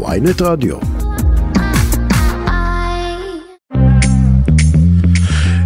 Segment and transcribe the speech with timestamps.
[0.00, 0.76] ויינט רדיו.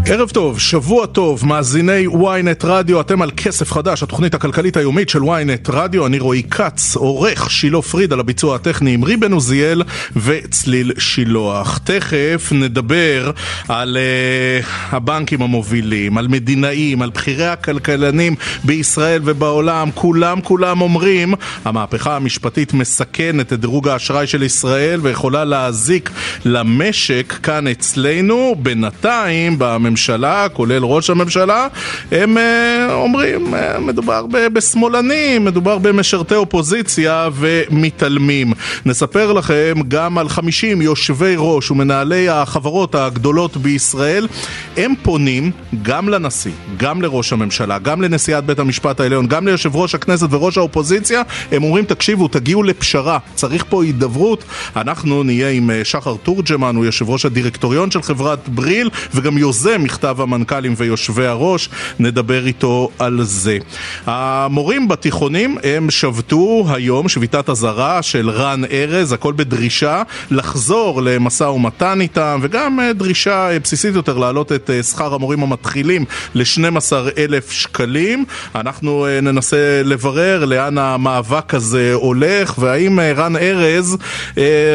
[0.08, 5.22] ערב טוב, שבוע טוב, מאזיני ynet רדיו, אתם על כסף חדש, התוכנית הכלכלית היומית של
[5.22, 9.82] ynet רדיו, אני רועי כץ, עורך שילה פריד על הביצוע הטכני עם ריבן עוזיאל
[10.16, 11.78] וצליל שילוח.
[11.84, 13.30] תכף נדבר
[13.68, 18.34] על uh, הבנקים המובילים, על מדינאים, על בכירי הכלכלנים
[18.64, 21.34] בישראל ובעולם, כולם כולם אומרים,
[21.64, 26.10] המהפכה המשפטית מסכנת את דירוג האשראי של ישראל ויכולה להזיק
[26.44, 31.68] למשק כאן אצלנו, בינתיים בממשלה הממשלה, כולל ראש הממשלה,
[32.12, 38.52] הם uh, אומרים, uh, מדובר בשמאלנים, מדובר במשרתי אופוזיציה ומתעלמים.
[38.86, 44.28] נספר לכם גם על 50 יושבי ראש ומנהלי החברות הגדולות בישראל.
[44.76, 45.50] הם פונים
[45.82, 50.58] גם לנשיא, גם לראש הממשלה, גם לנשיאת בית המשפט העליון, גם ליושב ראש הכנסת וראש
[50.58, 51.22] האופוזיציה.
[51.52, 54.44] הם אומרים, תקשיבו, תגיעו לפשרה, צריך פה הידברות.
[54.76, 59.85] אנחנו נהיה עם אה, שחר תורג'מן, הוא יושב ראש הדירקטוריון של חברת בריל וגם יוזם
[59.86, 63.58] מכתב המנכ"לים ויושבי הראש, נדבר איתו על זה.
[64.06, 72.00] המורים בתיכונים הם שבתו היום שביתת אזהרה של רן ארז, הכל בדרישה לחזור למשא ומתן
[72.00, 77.50] איתם, וגם אה, דרישה אה, בסיסית יותר להעלות את אה, שכר המורים המתחילים ל-12 אלף
[77.50, 78.24] שקלים.
[78.54, 83.96] אנחנו ננסה לברר לאן המאבק הזה הולך, והאם רן ארז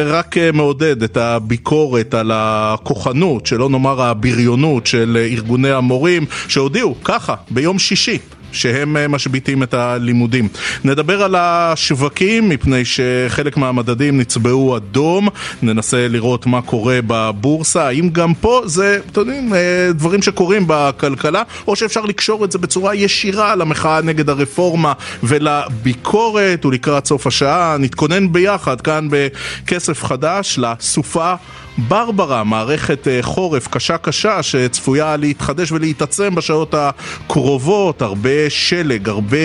[0.06, 7.78] רק מעודד את הביקורת על הכוחנות, שלא נאמר הבריונות של ארגוני המורים שהודיעו ככה ביום
[7.78, 8.18] שישי
[8.52, 10.48] שהם אה, משביתים את הלימודים.
[10.84, 15.28] נדבר על השווקים, מפני שחלק מהמדדים נצבעו אדום,
[15.62, 21.42] ננסה לראות מה קורה בבורסה, האם גם פה זה, אתם יודעים, אה, דברים שקורים בכלכלה,
[21.66, 24.92] או שאפשר לקשור את זה בצורה ישירה למחאה נגד הרפורמה
[25.22, 31.34] ולביקורת, ולקראת סוף השעה נתכונן ביחד כאן בכסף חדש לסופה
[31.78, 39.36] ברברה, מערכת אה, חורף קשה קשה שצפויה להתחדש ולהתעצם בשעות הקרובות, הרבה שלג, הרבה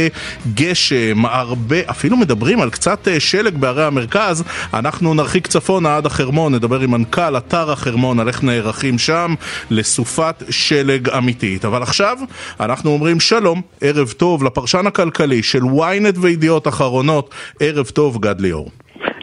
[0.54, 4.44] גשם, הרבה, אפילו מדברים על קצת אה, שלג בערי המרכז,
[4.74, 9.36] אנחנו נרחיק צפונה עד החרמון, נדבר עם מנכ"ל אתר החרמון על איך נערכים שם
[9.70, 11.66] לסופת שלג אמיתית.
[11.66, 12.18] אבל עכשיו
[12.60, 18.70] אנחנו אומרים שלום, ערב טוב לפרשן הכלכלי של ynet וידיעות אחרונות, ערב טוב גד ליאור.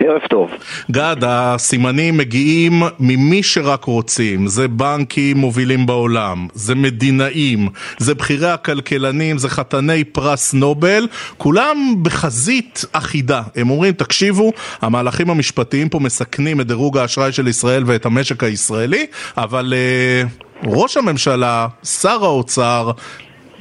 [0.01, 0.51] ערב טוב.
[0.91, 7.69] גד, הסימנים מגיעים ממי שרק רוצים, זה בנקים מובילים בעולם, זה מדינאים,
[7.99, 11.07] זה בכירי הכלכלנים, זה חתני פרס נובל,
[11.39, 13.43] כולם בחזית אחידה.
[13.57, 19.07] הם אומרים, תקשיבו, המהלכים המשפטיים פה מסכנים את דירוג האשראי של ישראל ואת המשק הישראלי,
[19.37, 22.91] אבל uh, ראש הממשלה, שר האוצר,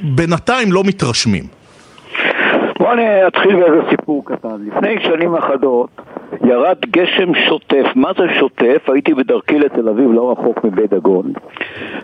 [0.00, 1.44] בינתיים לא מתרשמים.
[2.78, 4.56] בואו אני אתחיל באיזה סיפור קטן.
[4.66, 6.03] לפני שנים אחדות
[6.44, 7.86] ירד גשם שוטף.
[7.94, 8.90] מה זה שוטף?
[8.92, 11.32] הייתי בדרכי לתל אביב, לא רחוק מבית דגון,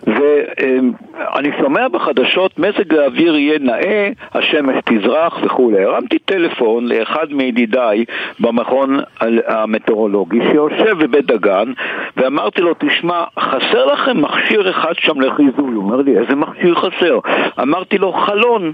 [0.07, 5.83] ואני שומע בחדשות מזג האוויר יהיה נאה, השמש תזרח וכולי.
[5.83, 8.05] הרמתי טלפון לאחד מידידיי
[8.39, 8.99] במכון
[9.47, 11.73] המטאורולוגי שיושב בבית דגן,
[12.17, 15.73] ואמרתי לו, תשמע, חסר לכם מכשיר אחד שם לחיזוי.
[15.73, 17.19] הוא אומר לי, איזה מכשיר חסר?
[17.61, 18.71] אמרתי לו, חלון.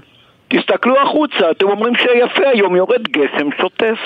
[0.48, 3.98] תסתכלו החוצה, אתם אומרים שיפה, היום יורד גשם שוטף.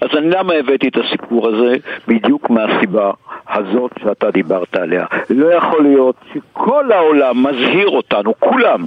[0.00, 1.76] אז אני למה הבאתי את הסיפור הזה?
[2.08, 3.10] בדיוק מהסיבה
[3.48, 5.06] הזאת שאתה דיברת עליה.
[5.30, 8.86] לא יכול להיות שכל העולם מזהיר אותנו, כולם,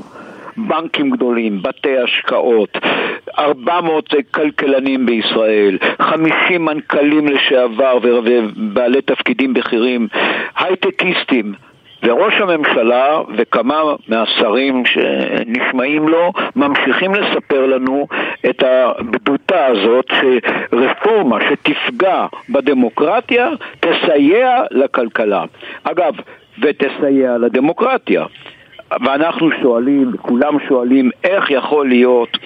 [0.57, 2.77] בנקים גדולים, בתי השקעות,
[3.39, 10.07] 400 כלכלנים בישראל, 50 מנכ"לים לשעבר ובעלי תפקידים בכירים,
[10.57, 11.53] הייטקיסטים,
[12.03, 18.07] וראש הממשלה וכמה מהשרים שנשמעים לו ממשיכים לספר לנו
[18.49, 23.49] את הבדותה הזאת שרפורמה שתפגע בדמוקרטיה
[23.79, 25.43] תסייע לכלכלה.
[25.83, 26.13] אגב,
[26.61, 28.25] ותסייע לדמוקרטיה.
[29.05, 32.37] ואנחנו שואלים, כולם שואלים, איך יכול להיות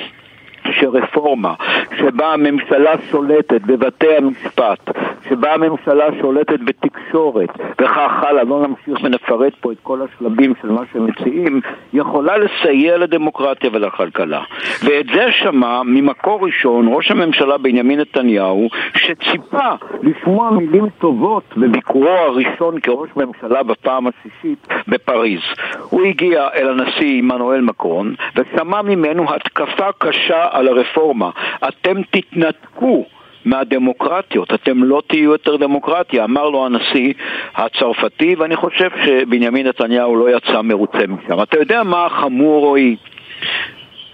[0.71, 1.53] שרפורמה
[1.97, 4.89] שבה הממשלה שולטת בבתי המשפט,
[5.29, 7.49] שבה הממשלה שולטת בתקשורת,
[7.81, 11.61] וכך הלאה, לא נמשיך ונפרט פה את כל השלבים של מה שמציעים,
[11.93, 14.41] יכולה לסייע לדמוקרטיה ולכלכלה.
[14.83, 19.69] ואת זה שמע ממקור ראשון ראש הממשלה בנימין נתניהו, שציפה
[20.03, 25.41] לשמוע מילים טובות בביקורו הראשון כראש ממשלה בפעם השישית בפריז.
[25.89, 31.29] הוא הגיע אל הנשיא עמנואל מקרון ושמע ממנו התקפה קשה על הרפורמה.
[31.67, 33.05] אתם תתנתקו
[33.45, 37.13] מהדמוקרטיות, אתם לא תהיו יותר דמוקרטיה, אמר לו הנשיא
[37.55, 41.41] הצרפתי, ואני חושב שבנימין נתניהו לא יצא מרוצה משם.
[41.43, 42.95] אתה יודע מה חמור, רועי?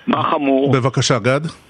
[0.07, 0.72] מה חמור?
[0.72, 1.67] בבקשה, גד.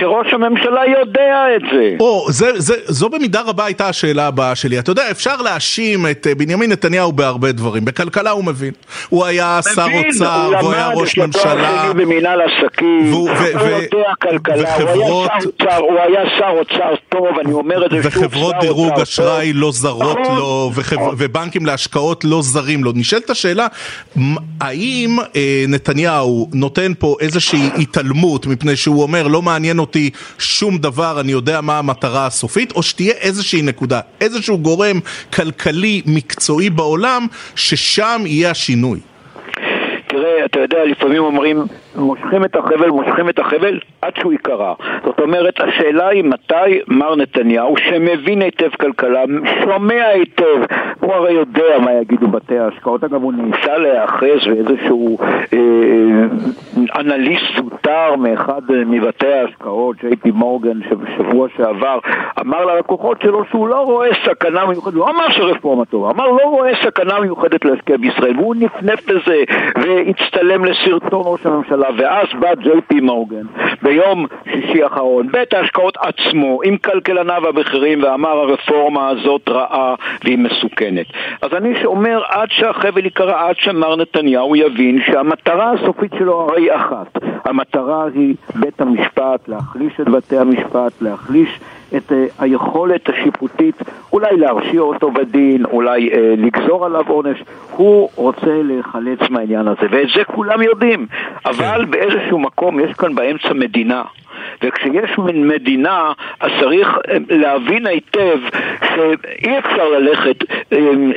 [0.00, 1.96] שראש הממשלה יודע את זה.
[2.00, 4.78] או, זה, זה, זו במידה רבה הייתה השאלה הבאה שלי.
[4.78, 7.84] אתה יודע, אפשר להאשים את אה, בנימין נתניהו בהרבה דברים.
[7.84, 8.72] בכלכלה הוא מבין.
[9.08, 11.52] הוא היה שר אוצר, והוא היה ראש ממשלה.
[11.52, 15.30] הוא למד, יש במנהל עסקים, הוא יודע כלכלה, וחברות...
[15.78, 20.18] הוא היה שר אוצר טוב, אני אומר את זה שוב, וחברות דירוג אשראי לא זרות
[20.18, 20.36] נכון.
[20.36, 21.00] לו, וחבר...
[21.02, 21.14] נכון.
[21.18, 22.92] ובנקים להשקעות לא זרים לו.
[22.94, 23.66] נשאלת השאלה,
[24.60, 31.20] האם אה, נתניהו נותן פה איזושהי התעלמות, מפני שהוא אומר, לא מעניין אותי שום דבר,
[31.20, 35.00] אני יודע מה המטרה הסופית, או שתהיה איזושהי נקודה, איזשהו גורם
[35.34, 37.26] כלכלי מקצועי בעולם,
[37.56, 39.00] ששם יהיה השינוי.
[40.08, 41.64] תראה, אתה יודע, לפעמים אומרים,
[41.96, 44.74] מושכים את החבל, מושכים את החבל עד שהוא ייקרע.
[45.04, 49.22] זאת אומרת, השאלה היא מתי מר נתניהו, שמבין היטב כלכלה,
[49.64, 53.04] שומע היטב, הוא הרי יודע מה יגידו בתי ההשקעות.
[53.04, 61.48] אגב, הוא ניסה להיאחז באיזשהו אה, אה אנליסט זוטר מאחד מבתי ההשקעות, ג'יי מורגן, שבשבוע
[61.56, 61.98] שעבר.
[62.40, 66.70] אמר ללקוחות שלו שהוא לא רואה סכנה מיוחדת, הוא אמר שרפורמה טובה, אמר לא רואה
[66.82, 69.42] סכנה מיוחדת להשקיע בישראל, והוא נפנף בזה
[69.76, 73.46] והצטלם לסרטון ראש הממשלה בהתחלה, ואז בא ג'יי פי מורגן
[73.82, 79.94] ביום שישי האחרון, בית ההשקעות עצמו, עם כלכלניו הבכירים, ואמר הרפורמה הזאת רעה
[80.24, 81.06] והיא מסוכנת.
[81.42, 87.18] אז אני אומר, עד שהחבל ייקרא, עד שמר נתניהו יבין שהמטרה הסופית שלו הרי אחת.
[87.44, 91.60] המטרה היא בית המשפט, להחליש את בתי המשפט, להחליש
[91.96, 93.74] את uh, היכולת השיפוטית
[94.12, 97.42] אולי להרשיע אותו בדין, אולי uh, לגזור עליו עונש.
[97.76, 101.06] הוא רוצה להיחלץ מהעניין הזה, ואת זה כולם יודעים.
[101.46, 104.02] אבל באיזשהו מקום יש כאן באמצע מדינה.
[104.62, 108.38] וכשיש מדינה, אז צריך אה, להבין היטב
[108.94, 110.36] שאי אפשר ללכת,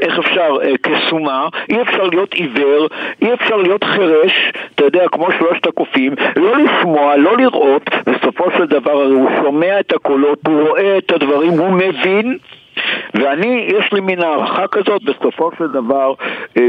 [0.01, 2.88] איך אפשר, כסומה, אי אפשר להיות עיוור,
[3.21, 8.65] אי אפשר להיות חירש, אתה יודע, כמו שלושת הקופים, לא לשמוע, לא לראות, בסופו של
[8.65, 12.38] דבר הרי הוא שומע את הקולות, הוא רואה את הדברים, הוא מבין
[13.13, 16.13] ואני, יש לי מין הערכה כזאת, בסופו של דבר,
[16.57, 16.62] אמ,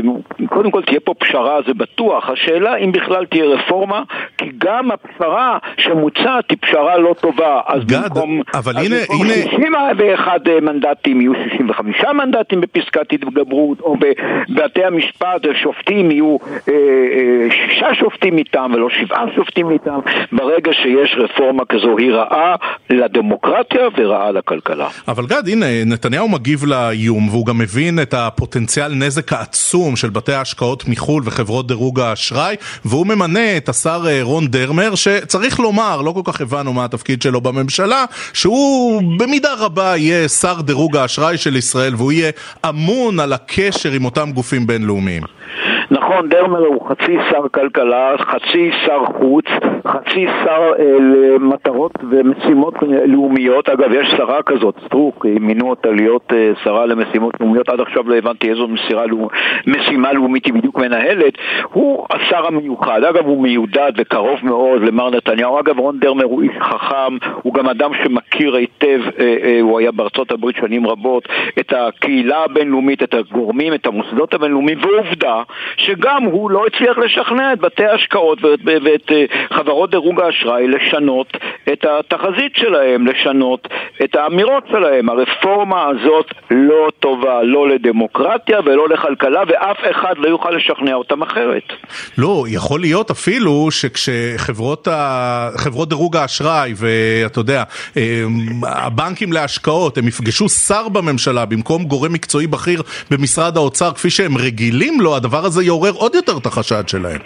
[0.48, 2.30] קודם כל תהיה פה פשרה, זה בטוח.
[2.30, 4.02] השאלה אם בכלל תהיה רפורמה,
[4.38, 7.60] כי גם הפשרה שמוצעת היא פשרה לא טובה.
[7.66, 9.34] אז גד, במקום, אבל אז הנה, במקום הנה...
[9.34, 16.36] 61 אה, מנדטים יהיו 65 מנדטים בפסקת התגברות, או בבתי המשפט השופטים יהיו
[16.68, 19.98] אה, אה, שישה שופטים איתם ולא שבעה שופטים איתם.
[20.32, 22.56] ברגע שיש רפורמה כזו היא רעה
[22.90, 24.88] לדמוקרטיה ורעה לכלכלה.
[25.08, 25.66] אבל גד, הנה,
[25.98, 31.66] נתניהו מגיב לאיום והוא גם מבין את הפוטנציאל נזק העצום של בתי ההשקעות מחו"ל וחברות
[31.66, 36.72] דירוג האשראי והוא ממנה את השר אה, רון דרמר שצריך לומר, לא כל כך הבנו
[36.72, 42.30] מה התפקיד שלו בממשלה, שהוא במידה רבה יהיה שר דירוג האשראי של ישראל והוא יהיה
[42.68, 45.22] אמון על הקשר עם אותם גופים בינלאומיים.
[45.90, 49.44] נכון, דרמר הוא חצי שר כלכלה, חצי שר חוץ,
[49.86, 52.74] חצי שר אה, למטרות ומשימות
[53.06, 53.68] לאומיות.
[53.68, 57.68] אגב, יש שרה כזאת, סטרוק, מינו אותה להיות אה, שרה למשימות לאומיות.
[57.68, 58.66] עד עכשיו לא הבנתי איזו
[59.06, 59.28] לאומ...
[59.66, 61.34] משימה לאומית היא בדיוק מנהלת.
[61.72, 63.04] הוא השר המיוחד.
[63.04, 65.60] אגב, הוא מיודד וקרוב מאוד למר נתניהו.
[65.60, 69.92] אגב, רון דרמר הוא איש חכם, הוא גם אדם שמכיר היטב, אה, אה, הוא היה
[69.92, 75.42] בארצות הברית שנים רבות, את הקהילה הבינלאומית, את הגורמים, את המוסדות הבינלאומיים, ועובדה
[75.78, 79.24] שגם הוא לא הצליח לשכנע את בתי ההשקעות ואת, ואת אה,
[79.56, 81.36] חברות דירוג האשראי לשנות
[81.72, 83.68] את התחזית שלהם, לשנות
[84.04, 85.08] את האמירות שלהם.
[85.08, 91.72] הרפורמה הזאת לא טובה, לא לדמוקרטיה ולא לכלכלה, ואף אחד לא יוכל לשכנע אותם אחרת.
[92.18, 95.48] לא, יכול להיות אפילו שכשחברות ה...
[95.88, 97.62] דירוג האשראי ואתה יודע,
[97.96, 98.24] אה,
[98.62, 105.00] הבנקים להשקעות, הם יפגשו שר בממשלה במקום גורם מקצועי בכיר במשרד האוצר כפי שהם רגילים
[105.00, 107.20] לו, הדבר הזה יעורר עוד יותר את החשד שלהם.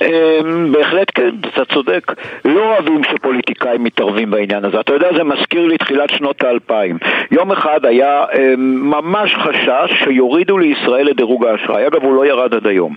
[0.00, 2.12] אמ, בהחלט כן, אתה צודק.
[2.44, 4.80] לא אוהבים שפוליטיקאים מתערבים בעניין הזה.
[4.80, 6.98] אתה יודע, זה מזכיר לי תחילת שנות האלפיים.
[7.30, 11.86] יום אחד היה אמ, ממש חשש שיורידו לישראל את דירוג האשראי.
[11.86, 12.94] אגב, הוא לא ירד עד היום.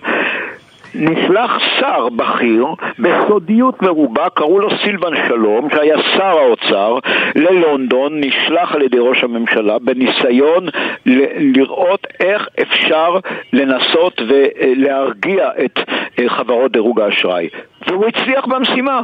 [0.94, 2.66] נשלח שר בכיר
[2.98, 6.98] בסודיות מרובה, קראו לו סילבן שלום, שהיה שר האוצר,
[7.34, 10.66] ללונדון, נשלח על ידי ראש הממשלה בניסיון
[11.06, 13.16] ל- לראות איך אפשר
[13.52, 15.78] לנסות ולהרגיע את
[16.18, 17.48] אה, חברות דירוג האשראי.
[17.86, 19.00] והוא הצליח במשימה.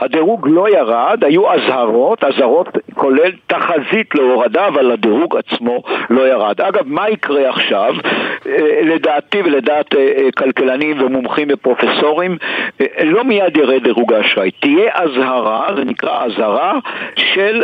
[0.00, 6.60] הדירוג לא ירד, היו אזהרות, אזהרות כולל תחזית להורדה, אבל הדירוג עצמו לא ירד.
[6.60, 7.94] אגב, מה יקרה עכשיו?
[8.46, 12.36] אה, לדעתי ולדעת אה, אה, כלכלנים ומומחים ופרופסורים,
[13.04, 14.50] לא מיד ירד דירוג האשראי.
[14.50, 16.78] תהיה אזהרה, זה נקרא אזהרה,
[17.16, 17.62] של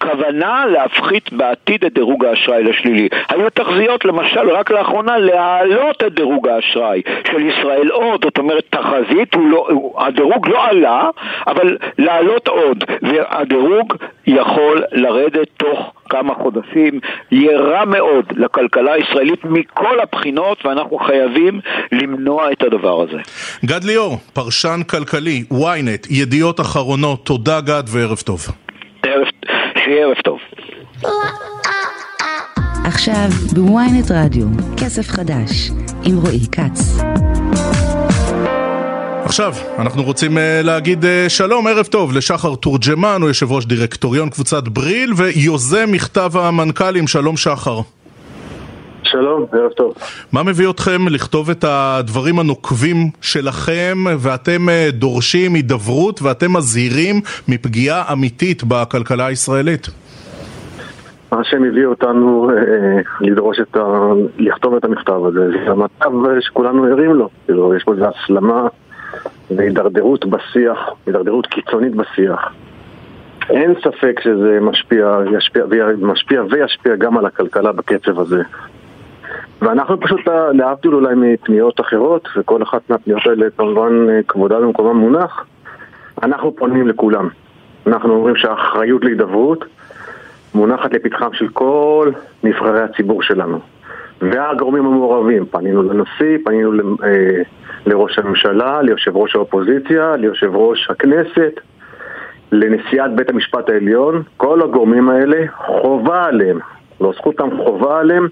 [0.00, 3.08] כוונה להפחית בעתיד את דירוג האשראי לשלילי.
[3.28, 9.36] היו תחזיות, למשל, רק לאחרונה, להעלות את דירוג האשראי של ישראל עוד, זאת אומרת, תחזית,
[9.36, 9.68] לא,
[9.98, 11.03] הדירוג לא עלה,
[11.46, 13.94] אבל לעלות עוד, והדירוג
[14.26, 21.60] יכול לרדת תוך כמה חודשים, יהיה רע מאוד לכלכלה הישראלית מכל הבחינות, ואנחנו חייבים
[21.92, 23.18] למנוע את הדבר הזה.
[23.64, 28.40] גד ליאור, פרשן כלכלי, ynet, ידיעות אחרונות, תודה גד וערב טוב.
[29.02, 29.26] ערב,
[29.84, 30.38] שיהיה ערב טוב.
[32.84, 34.46] עכשיו בוויינט רדיו,
[34.76, 35.70] כסף חדש,
[36.04, 37.00] עם רועי כץ.
[39.34, 44.30] עכשיו, אנחנו רוצים uh, להגיד uh, שלום, ערב טוב לשחר תורג'מן, הוא יושב ראש דירקטוריון
[44.30, 47.78] קבוצת בריל ויוזם מכתב המנכ"לים, שלום שחר.
[49.02, 49.94] שלום, ערב טוב.
[50.32, 58.12] מה מביא אתכם לכתוב את הדברים הנוקבים שלכם ואתם uh, דורשים הידברות ואתם מזהירים מפגיעה
[58.12, 59.88] אמיתית בכלכלה הישראלית?
[61.32, 64.12] מה שמביא אותנו אה, לדרוש את ה...
[64.38, 67.28] לכתוב את המכתב הזה, זה המצב שכולנו ערים לו.
[67.46, 68.66] כאילו, יש פה איזו הסלמה
[69.50, 72.52] והידרדרות בשיח, הידרדרות קיצונית בשיח.
[73.50, 75.64] אין ספק שזה משפיע, ישפיע,
[75.98, 78.42] משפיע וישפיע גם על הכלכלה בקצב הזה.
[79.62, 80.20] ואנחנו פשוט,
[80.52, 83.92] להבדיל אולי מפניות אחרות, וכל אחת מהפניות האלה כמובן
[84.28, 85.46] כבודה במקומה מונח,
[86.22, 87.28] אנחנו פונים לכולם.
[87.86, 89.64] אנחנו אומרים שהאחריות להידברות
[90.54, 92.10] מונחת לפתחם של כל
[92.44, 93.58] נבחרי הציבור שלנו.
[94.32, 96.72] והגורמים המעורבים, פנינו לנשיא, פנינו
[97.04, 97.42] אה,
[97.86, 101.60] לראש הממשלה, ליושב ראש האופוזיציה, ליושב ראש הכנסת,
[102.52, 106.58] לנשיאת בית המשפט העליון, כל הגורמים האלה, חובה עליהם,
[107.00, 108.28] לא זכותם, חובה עליהם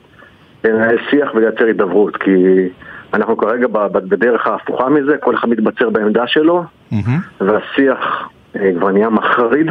[0.64, 2.68] לנהל שיח ולייצר הידברות, כי
[3.14, 6.96] אנחנו כרגע בדרך ההפוכה מזה, כל אחד מתבצר בעמדה שלו, mm-hmm.
[7.40, 9.66] והשיח אה, כבר נהיה מחריד,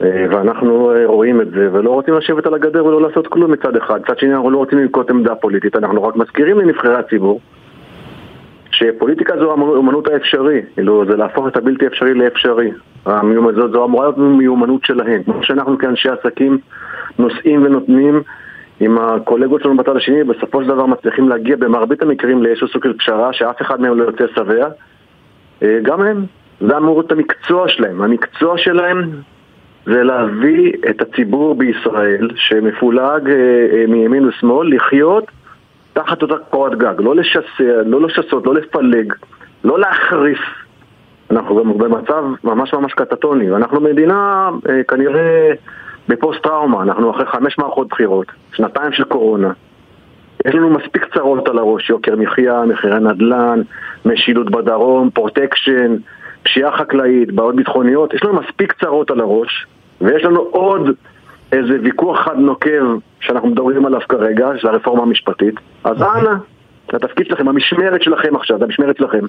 [0.00, 4.00] ואנחנו אה, רואים את זה, ולא רוצים לשבת על הגדר ולא לעשות כלום מצד אחד.
[4.00, 7.40] מצד שני אנחנו לא רוצים לנקוט עמדה פוליטית, אנחנו רק מזכירים לנבחרי הציבור
[8.70, 12.70] שפוליטיקה זו האמנות האפשרי, כאילו זה להפוך את הבלתי אפשרי לאפשרי.
[13.54, 15.22] זו, זו אמורה להיות מיומנות שלהם.
[15.22, 16.58] כמו שאנחנו כאנשי עסקים
[17.18, 18.22] נושאים ונותנים
[18.80, 22.92] עם הקולגות שלנו בצד השני, בסופו של דבר מצליחים להגיע במרבית המקרים לאיזשהו סוג של
[22.92, 24.68] פשרה, שאף אחד מהם לא יוצא שבע.
[25.62, 26.24] אה, גם הם,
[26.60, 28.02] זה אמור להיות המקצוע שלהם.
[28.02, 29.10] המקצוע שלהם
[29.86, 33.34] זה להביא את הציבור בישראל, שמפולג אה,
[33.72, 35.24] אה, מימין ושמאל, לחיות
[35.92, 39.14] תחת אותה קורת גג, לא לשסע, לא לשסות, לא לפלג,
[39.64, 40.38] לא להחריף.
[41.30, 45.52] אנחנו גם במצב ממש ממש קטטוני, ואנחנו מדינה אה, כנראה
[46.08, 49.52] בפוסט טראומה, אנחנו אחרי חמש מערכות בחירות, שנתיים של קורונה.
[50.46, 53.60] יש לנו מספיק צרות על הראש, יוקר מחיה, מחירי נדל"ן,
[54.04, 55.96] משילות בדרום, פרוטקשן,
[56.42, 59.66] פשיעה חקלאית, בעיות ביטחוניות, יש לנו מספיק צרות על הראש,
[60.00, 60.90] ויש לנו עוד
[61.52, 62.84] איזה ויכוח חד נוקב
[63.20, 65.54] שאנחנו מדברים עליו כרגע, של הרפורמה המשפטית,
[65.84, 66.20] אז אוקיי.
[66.20, 66.36] אנא,
[66.92, 69.24] התפקיד שלכם, המשמרת שלכם עכשיו, זה המשמרת שלכם.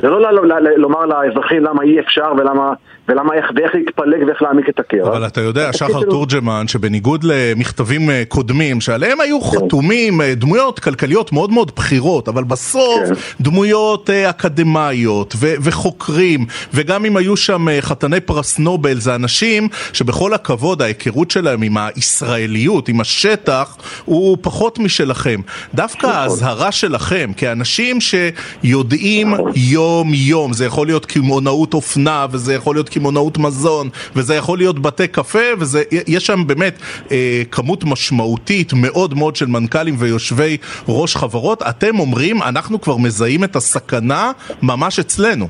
[0.00, 0.32] זה לא
[0.76, 2.72] לומר לאזרחים למה אי אפשר ולמה,
[3.08, 5.10] ולמה איך, ואיך להתפלג ואיך להעמיק את הקרע.
[5.10, 9.46] אבל אתה יודע, שחר תורג'מן, שבניגוד למכתבים אה, קודמים, שעליהם היו כן.
[9.56, 13.14] חתומים אה, דמויות כלכליות מאוד מאוד בכירות, אבל בסוף כן.
[13.40, 20.34] דמויות אה, אקדמאיות ו- וחוקרים, וגם אם היו שם חתני פרס נובל, זה אנשים שבכל
[20.34, 25.40] הכבוד, ההיכרות שלהם עם הישראליות, עם השטח, הוא פחות משלכם.
[25.74, 26.18] דווקא נכון.
[26.18, 29.34] האזהרה שלכם, כאנשים שיודעים
[29.82, 30.06] נכון.
[30.06, 30.52] יום-יום.
[30.52, 35.38] זה יכול להיות קמעונאות אופנה, וזה יכול להיות קמעונאות מזון, וזה יכול להיות בתי קפה,
[35.58, 36.78] ויש שם באמת
[37.10, 40.56] אה, כמות משמעותית מאוד מאוד של מנכ"לים ויושבי
[40.88, 41.62] ראש חברות.
[41.62, 45.46] אתם אומרים, אנחנו כבר מזהים את הסכנה ממש אצלנו.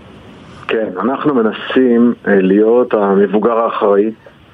[0.69, 4.11] כן, אנחנו מנסים אה, להיות המבוגר האחראי,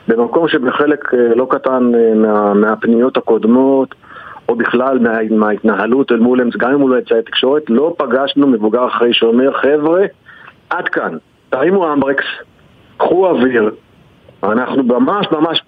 [0.09, 3.95] במקום שבחלק אה, לא קטן אה, מה, מהפניות הקודמות
[4.49, 8.87] או בכלל מה, מההתנהלות אל מול, גם אם הוא לא יצא לתקשורת, לא פגשנו מבוגר
[8.87, 10.05] אחראי שאומר, חבר'ה,
[10.71, 11.17] עד כאן,
[11.51, 12.25] תרימו אמברקס,
[12.97, 13.71] קחו אוויר,
[14.43, 15.63] אנחנו ממש ממש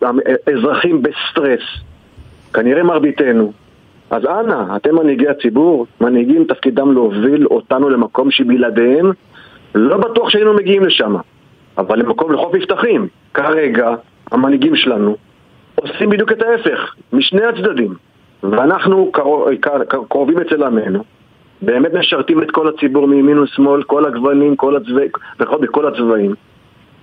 [0.55, 1.63] אזרחים בסטרס,
[2.53, 3.53] כנראה מרביתנו.
[4.11, 9.11] אז אנא, אתם מנהיגי הציבור, מנהיגים תפקידם להוביל אותנו למקום שבלעדיהם
[9.75, 11.17] לא בטוח שהיינו מגיעים לשם,
[11.79, 13.09] אבל למקום לחוף מבטחים.
[13.35, 13.95] כרגע,
[14.33, 15.17] המנהיגים שלנו
[15.75, 17.95] עושים בדיוק את ההפך, משני הצדדים.
[18.43, 19.13] ואנחנו
[20.09, 21.05] קרובים אצל עמנו,
[21.63, 26.35] באמת משרתים את כל הציבור מימין ושמאל, כל הגוונים, כל הצבעים, בכל הצבעים.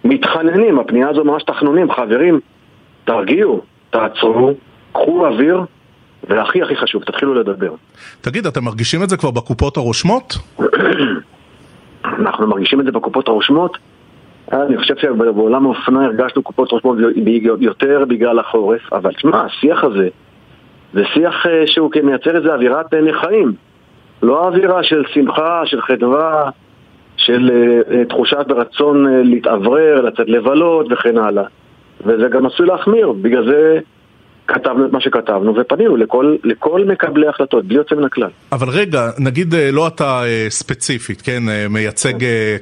[0.03, 2.39] מתחננים, הפנייה הזו ממש תחנונים, חברים,
[3.05, 4.53] תרגיעו, תעצרו,
[4.91, 5.61] קחו אוויר,
[6.29, 7.73] והכי הכי חשוב, תתחילו לדבר.
[8.21, 10.37] תגיד, אתם מרגישים את זה כבר בקופות הרושמות?
[12.19, 13.77] אנחנו מרגישים את זה בקופות הרושמות?
[14.51, 16.97] אני חושב שבעולם האופנה הרגשנו קופות רושמות
[17.59, 20.09] יותר בגלל החורף, אבל תשמע, השיח הזה
[20.97, 23.53] זה שיח אה, שהוא מייצר איזו אווירת אה, נכאים.
[24.23, 26.49] לא אווירה של שמחה, של חדווה.
[27.17, 27.51] של
[27.91, 31.43] אה, תחושת ורצון אה, להתאוורר, לצאת לבלות וכן הלאה.
[32.05, 33.79] וזה גם עשוי להחמיר, בגלל זה
[34.47, 38.29] כתבנו את מה שכתבנו ופנינו לכל, לכל מקבלי החלטות, בלי יוצא מן הכלל.
[38.51, 42.13] אבל רגע, נגיד אה, לא אתה אה, ספציפית, כן, אה, מייצג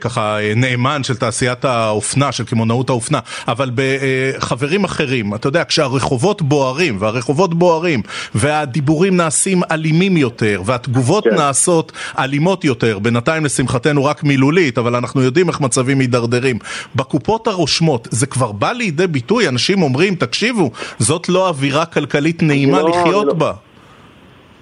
[0.02, 6.98] ככה נאמן של תעשיית האופנה, של קמעונאות האופנה, אבל בחברים אחרים, אתה יודע, כשהרחובות בוערים,
[7.00, 8.02] והרחובות בוערים,
[8.36, 11.36] והדיבורים נעשים אלימים יותר, והתגובות כן.
[11.36, 16.60] נעשות אלימות יותר, בינתיים לשמחתנו רק מילולית, אבל אנחנו יודעים איך מצבים מידרדרים.
[16.96, 21.75] בקופות הרושמות, זה כבר בא לידי ביטוי, אנשים אומרים, תקשיבו, זאת לא אווירה.
[21.76, 23.52] אווירה כלכלית נעימה לא, לחיות לא, בה.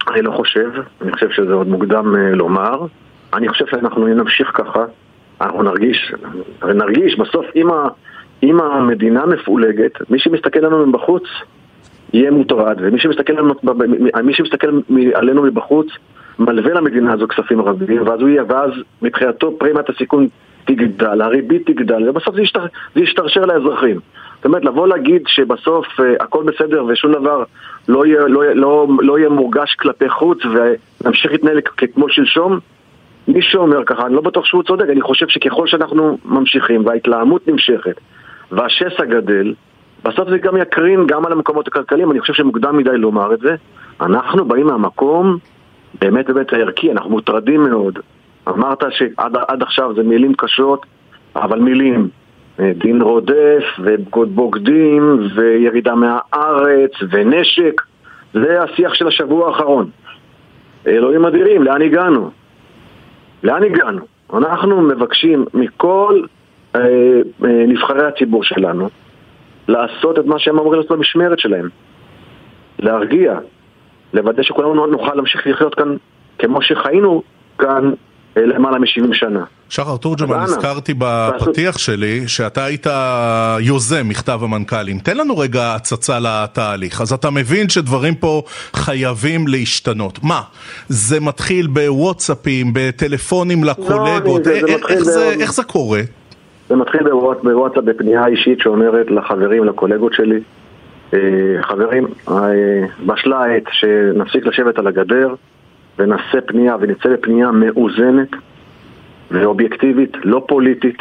[0.07, 0.69] אני לא חושב,
[1.01, 2.85] אני חושב שזה עוד מוקדם uh, לומר.
[3.33, 4.85] אני חושב שאנחנו נמשיך ככה,
[5.41, 6.13] אנחנו נרגיש,
[6.63, 7.87] נרגיש בסוף אם, ה,
[8.43, 11.23] אם המדינה מפולגת, מי שמסתכל עלינו מבחוץ
[12.13, 13.53] יהיה מוטרד, ומי שמסתכל עלינו,
[14.23, 14.67] מי שמסתכל
[15.13, 15.87] עלינו מבחוץ
[16.39, 20.27] מלווה למדינה הזו כספים רבים, ואז הוא יהיה, ואז מבחינתו פרימת הסיכון
[20.65, 22.65] תגדל, הריבית תגדל, ובסוף זה, ישתר,
[22.95, 23.99] זה ישתרשר לאזרחים.
[24.43, 27.43] זאת אומרת, לבוא להגיד שבסוף uh, הכל בסדר ושום דבר
[27.87, 31.59] לא יהיה, לא, לא, לא יהיה מורגש כלפי חוץ ונמשיך להתנהל
[31.95, 32.59] כמו שלשום,
[33.27, 37.99] מי שאומר ככה, אני לא בטוח שהוא צודק, אני חושב שככל שאנחנו ממשיכים וההתלהמות נמשכת
[38.51, 39.53] והשסע גדל,
[40.05, 43.55] בסוף זה גם יקרין גם על המקומות הכלכליים, אני חושב שמוקדם מדי לומר את זה.
[44.01, 45.37] אנחנו באים מהמקום
[46.01, 47.99] באמת באמת הערכי, אנחנו מוטרדים מאוד.
[48.47, 50.85] אמרת שעד עכשיו זה מילים קשות,
[51.35, 52.09] אבל מילים.
[52.59, 57.81] אה, דין רודף, ובוגדים, וירידה מהארץ, ונשק.
[58.33, 59.89] זה השיח של השבוע האחרון.
[60.87, 62.31] אלוהים אדירים, לאן הגענו?
[63.43, 64.01] לאן הגענו?
[64.33, 66.21] אנחנו מבקשים מכל
[66.75, 66.81] אה,
[67.45, 68.89] אה, נבחרי הציבור שלנו
[69.67, 71.69] לעשות את מה שהם אמורים לעשות במשמרת שלהם.
[72.79, 73.39] להרגיע,
[74.13, 75.95] לוודא שכולנו נוכל להמשיך לחיות כאן
[76.39, 77.23] כמו שחיינו
[77.57, 77.91] כאן
[78.35, 79.43] למעלה מ-70 שנה.
[79.69, 82.87] שחר תורג'מן, הזכרתי בפתיח שלי שאתה היית
[83.59, 84.99] יוזם מכתב המנכ"לים.
[84.99, 87.01] תן לנו רגע הצצה לתהליך.
[87.01, 88.41] אז אתה מבין שדברים פה
[88.73, 90.19] חייבים להשתנות.
[90.23, 90.41] מה?
[90.87, 94.47] זה מתחיל בוואטסאפים, בטלפונים לא, לקולגות?
[94.47, 96.01] לא, זה, זה איך, זה, איך זה קורה?
[96.69, 97.01] זה מתחיל
[97.43, 100.39] בוואטסאפ בפנייה אישית שאומרת לחברים, לקולגות שלי,
[101.13, 101.19] אה,
[101.61, 102.35] חברים, אה,
[103.05, 105.35] בשלה העת שנפסיק לשבת על הגדר
[105.99, 108.29] ונעשה פנייה ונצא לפנייה מאוזנת
[109.31, 110.97] ואובייקטיבית, לא פוליטית,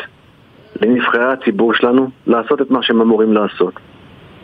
[0.83, 3.75] לנבחרי הציבור שלנו לעשות את מה שהם אמורים לעשות.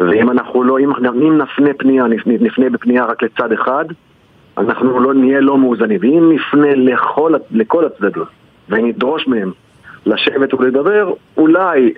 [0.01, 3.85] ואם אנחנו לא, אם, אם נפנה פנייה, נפנה בפנייה רק לצד אחד,
[4.59, 5.99] אנחנו לא נהיה לא מאוזנים.
[6.01, 8.23] ואם נפנה לכל, לכל הצדדים
[8.69, 9.53] ונדרוש מהם
[10.07, 11.93] לשבת ולדבר, אולי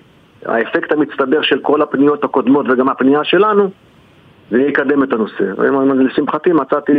[0.47, 3.71] האפקט המצטבר של כל הפניות הקודמות וגם הפנייה שלנו
[4.51, 5.45] זה יקדם את הנושא.
[5.95, 6.93] לשמחתי מצאתי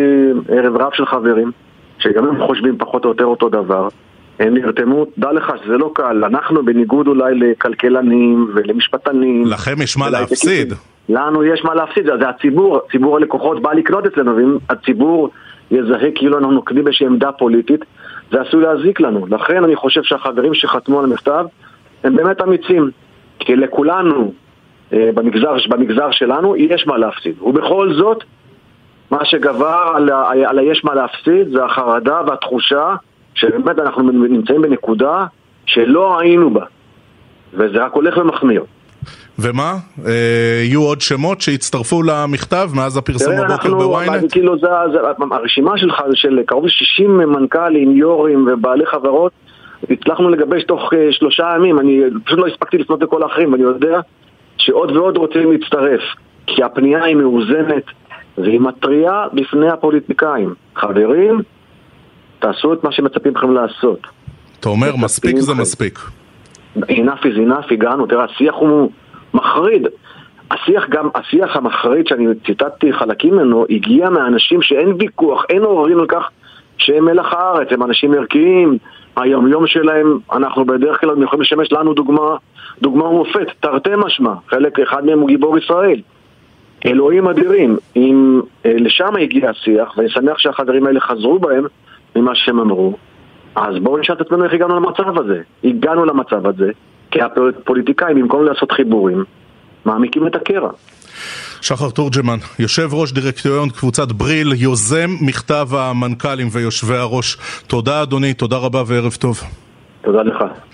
[0.50, 1.52] ערב רב של חברים,
[2.00, 3.88] שגם הם חושבים פחות או יותר אותו דבר.
[4.40, 9.46] הם נרתמו, דע לך שזה לא קל, אנחנו בניגוד אולי לכלכלנים ולמשפטנים.
[9.46, 10.74] לכם יש מה להפסיד.
[11.10, 15.30] לנו יש מה להפסיד, זה הציבור, ציבור הלקוחות בא לקנות אצלנו, ואם הציבור
[15.72, 17.86] יזהה כאילו אנחנו נוקדים באיזושהי עמדה פוליטית,
[18.32, 19.26] זה עשוי להזיק לנו.
[19.30, 21.46] לכן אני חושב שהחברים שחתמו על המכתב
[22.04, 22.90] הם באמת אמיצים,
[23.40, 24.34] כי לכולנו
[24.92, 27.42] במגזר, במגזר שלנו יש מה להפסיד.
[27.42, 28.24] ובכל זאת,
[29.12, 30.10] מה שגבר על,
[30.46, 32.96] על היש מה להפסיד זה החרדה והתחושה
[33.34, 35.26] שבאמת אנחנו נמצאים בנקודה
[35.66, 36.66] שלא היינו בה.
[37.54, 38.64] וזה רק הולך ומחמיר.
[39.40, 39.74] ומה?
[40.06, 44.32] אה, יהיו עוד שמות שהצטרפו למכתב מאז הפרסום בבוקר בוויינט?
[44.32, 45.00] כאילו זה, זה,
[45.32, 49.32] הרשימה שלך של קרוב ל-60 מנכ"לים, יו"רים ובעלי חברות
[49.90, 54.00] הצלחנו לגבש תוך אה, שלושה ימים, אני פשוט לא הספקתי לפנות לכל האחרים ואני יודע
[54.62, 56.02] שעוד ועוד רוצים להצטרף,
[56.48, 57.84] כי הפנייה היא מאוזנת
[58.38, 60.54] והיא מתריעה בפני הפוליטיקאים.
[60.76, 61.42] חברים,
[62.40, 64.00] תעשו את מה שמצפים לכם לעשות.
[64.60, 66.00] אתה אומר מספיק זה מספיק.
[66.78, 68.92] enough is enough, הגענו, תראה, השיח הוא
[69.34, 69.88] מחריד.
[70.52, 76.06] השיח גם, השיח המחריד שאני ציטטתי חלקים ממנו, הגיע מאנשים שאין ויכוח, אין עוררין על
[76.08, 76.30] כך
[76.78, 78.78] שהם מלח הארץ, הם אנשים ערכיים,
[79.16, 82.36] היומיום שלהם, אנחנו בדרך כלל יכולים לשמש לנו דוגמה,
[82.82, 86.02] דוגמה ומופת, תרתי משמע, חלק אחד מהם הוא גיבור ישראל.
[86.86, 91.66] אלוהים אדירים, אם אה, לשם הגיע השיח, ואני שמח שהחברים האלה חזרו בהם
[92.16, 92.94] ממה שהם אמרו,
[93.56, 95.42] אז בואו נשאל את עצמנו איך הגענו למצב הזה.
[95.64, 96.72] הגענו למצב הזה,
[97.12, 99.24] כי הפוליטיקאים, במקום לעשות חיבורים,
[99.86, 100.70] מעמיקים את הקרע.
[101.62, 107.38] שחר תורג'מן, יושב ראש דירקטוריון קבוצת בריל, יוזם מכתב המנכ"לים ויושבי הראש.
[107.68, 109.42] תודה אדוני, תודה רבה וערב טוב.
[110.02, 110.71] תודה לך.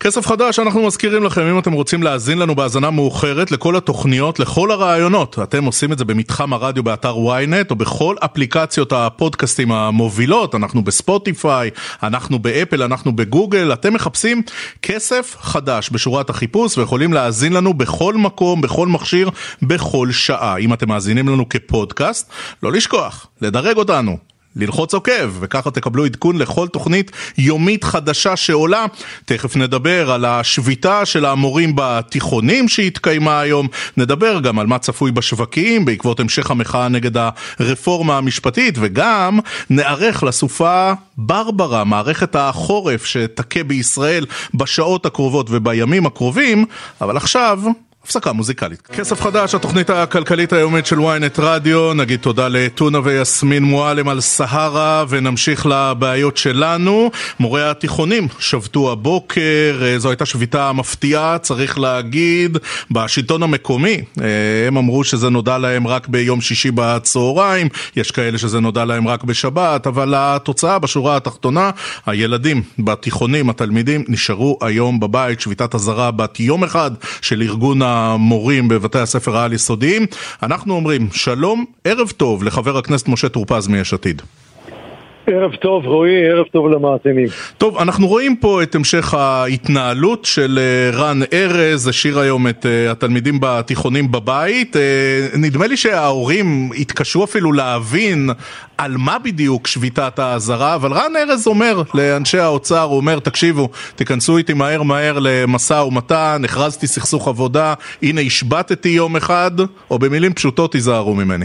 [0.00, 4.70] כסף חדש, אנחנו מזכירים לכם, אם אתם רוצים להאזין לנו בהאזנה מאוחרת לכל התוכניות, לכל
[4.70, 10.84] הרעיונות, אתם עושים את זה במתחם הרדיו באתר ynet או בכל אפליקציות הפודקאסטים המובילות, אנחנו
[10.84, 11.70] בספוטיפיי,
[12.02, 14.42] אנחנו באפל, אנחנו בגוגל, אתם מחפשים
[14.82, 19.30] כסף חדש בשורת החיפוש ויכולים להאזין לנו בכל מקום, בכל מכשיר,
[19.62, 20.56] בכל שעה.
[20.56, 22.30] אם אתם מאזינים לנו כפודקאסט,
[22.62, 24.35] לא לשכוח, לדרג אותנו.
[24.56, 28.86] ללחוץ עוקב, וככה תקבלו עדכון לכל תוכנית יומית חדשה שעולה.
[29.24, 35.84] תכף נדבר על השביתה של המורים בתיכונים שהתקיימה היום, נדבר גם על מה צפוי בשווקים
[35.84, 37.10] בעקבות המשך המחאה נגד
[37.58, 39.38] הרפורמה המשפטית, וגם
[39.70, 46.64] נערך לסופה ברברה, מערכת החורף שתכה בישראל בשעות הקרובות ובימים הקרובים,
[47.00, 47.60] אבל עכשיו...
[48.06, 48.86] הפסקה מוזיקלית.
[48.86, 55.04] כסף חדש, התוכנית הכלכלית היומית של ynet רדיו, נגיד תודה לטונה ויסמין מועלם על סהרה
[55.08, 57.10] ונמשיך לבעיות שלנו.
[57.40, 62.58] מורי התיכונים שבתו הבוקר, אה, זו הייתה שביתה מפתיעה, צריך להגיד,
[62.90, 64.02] בשלטון המקומי.
[64.20, 64.26] אה,
[64.66, 69.24] הם אמרו שזה נודע להם רק ביום שישי בצהריים, יש כאלה שזה נודע להם רק
[69.24, 71.70] בשבת, אבל התוצאה בשורה התחתונה,
[72.06, 76.90] הילדים בתיכונים, התלמידים, נשארו היום בבית, שביתת אזהרה בת יום אחד
[77.20, 77.95] של ארגון ה...
[77.96, 80.06] המורים בבתי הספר העל-יסודיים.
[80.42, 84.22] אנחנו אומרים שלום, ערב טוב לחבר הכנסת משה טור פז מיש עתיד.
[85.26, 87.28] ערב טוב רועי, ערב טוב למאזינים.
[87.58, 92.90] טוב, אנחנו רואים פה את המשך ההתנהלות של אה, רן ארז, השאיר היום את אה,
[92.90, 94.76] התלמידים בתיכונים בבית.
[94.76, 94.82] אה,
[95.34, 98.30] נדמה לי שההורים התקשו אפילו להבין
[98.78, 104.36] על מה בדיוק שביתת האזהרה, אבל רן ארז אומר לאנשי האוצר, הוא אומר, תקשיבו, תיכנסו
[104.36, 109.50] איתי מהר מהר למשא ומתן, הכרזתי סכסוך עבודה, הנה השבתתי יום אחד,
[109.90, 111.44] או במילים פשוטות תיזהרו ממני.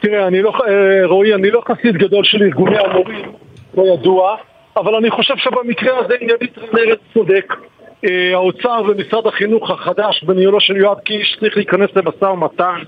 [0.00, 3.32] תראה, אני לא, אה, רועי, אני לא חסיד גדול של ארגוני המורים,
[3.76, 4.36] לא ידוע,
[4.76, 7.54] אבל אני חושב שבמקרה הזה עניינית רנרת צודק.
[8.04, 12.78] אה, האוצר ומשרד החינוך החדש בניהולו של יואב קיש צריך להיכנס למשא ומתן.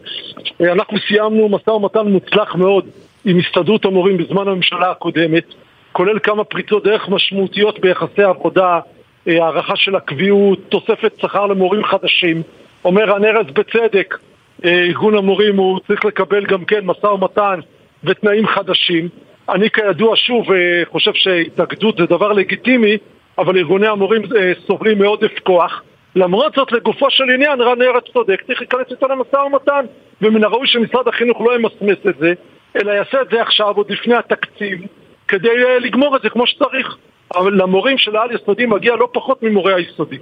[0.61, 2.87] אה, אנחנו סיימנו משא ומתן מוצלח מאוד
[3.25, 5.45] עם הסתדרות המורים בזמן הממשלה הקודמת,
[5.93, 8.81] כולל כמה פריצות דרך משמעותיות ביחסי עבודה,
[9.27, 12.43] הערכה של הקביעות, תוספת שכר למורים חדשים.
[12.85, 14.19] אומר ארז בצדק,
[14.65, 17.61] ארגון המורים הוא צריך לקבל גם כן משא ומתן
[18.05, 19.09] ותנאים חדשים.
[19.49, 22.97] אני כידוע שוב אה, חושב שהתאגדות זה דבר לגיטימי,
[23.39, 25.83] אבל ארגוני המורים אה, סובלים מעודף כוח.
[26.17, 29.85] למרות זאת, לגופו של עניין, רן ארץ צודק, צריך להיכנס איתו למשא ומתן,
[30.23, 32.33] ומן הראוי שמשרד החינוך לא ימסמס את זה,
[32.77, 34.81] אלא יעשה את זה עכשיו, עוד לפני התקציב,
[35.29, 36.97] כדי אה, לגמור את זה כמו שצריך.
[37.37, 40.17] אבל למורים של העל יסודי מגיע לא פחות ממורי היסודי.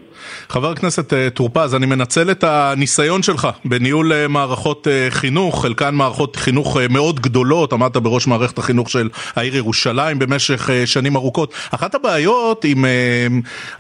[0.49, 5.63] חבר הכנסת אה, טור פז, אני מנצל את הניסיון שלך בניהול אה, מערכות אה, חינוך,
[5.63, 11.55] חלקן מערכות חינוך מאוד גדולות, עמדת בראש מערכת החינוך של העיר ירושלים במשך שנים ארוכות.
[11.71, 12.85] אחת הבעיות עם,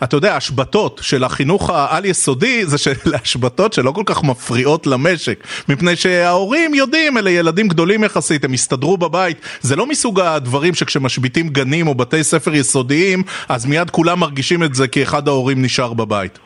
[0.02, 5.44] אתה יודע, השבתות של החינוך העל יסודי, זה של השבתות שלא כל כך מפריעות למשק,
[5.68, 11.48] מפני שההורים יודעים, אלה ילדים גדולים יחסית, הם יסתדרו בבית, זה לא מסוג הדברים שכשמשביתים
[11.48, 15.92] גנים או בתי ספר יסודיים, אז מיד כולם מרגישים את זה כי אחד ההורים נשאר
[15.94, 16.38] בבית.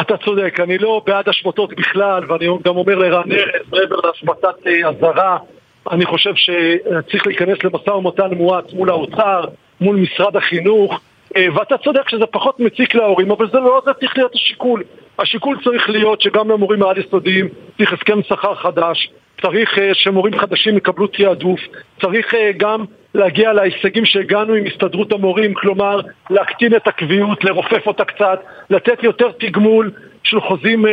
[0.00, 4.88] אתה צודק, אני לא בעד השבתות בכלל, ואני גם אומר לרן ארז, מעבר להשבתת אה,
[4.88, 5.38] אזהרה,
[5.90, 9.44] אני חושב שצריך להיכנס למשא ומתן מואץ מול האוצר,
[9.80, 11.00] מול משרד החינוך,
[11.36, 14.82] אה, ואתה צודק שזה פחות מציק להורים, אבל זה לא זה צריך להיות השיקול.
[15.18, 19.10] השיקול צריך להיות שגם למורים העל-יסודיים צריך הסכם שכר חדש,
[19.42, 21.60] צריך uh, שמורים חדשים יקבלו תעדוף,
[22.00, 26.00] צריך uh, גם להגיע להישגים שהגענו עם הסתדרות המורים, כלומר
[26.30, 29.90] להקטין את הקביעות, לרופף אותה קצת, לתת יותר תגמול
[30.22, 30.88] של חוזים uh,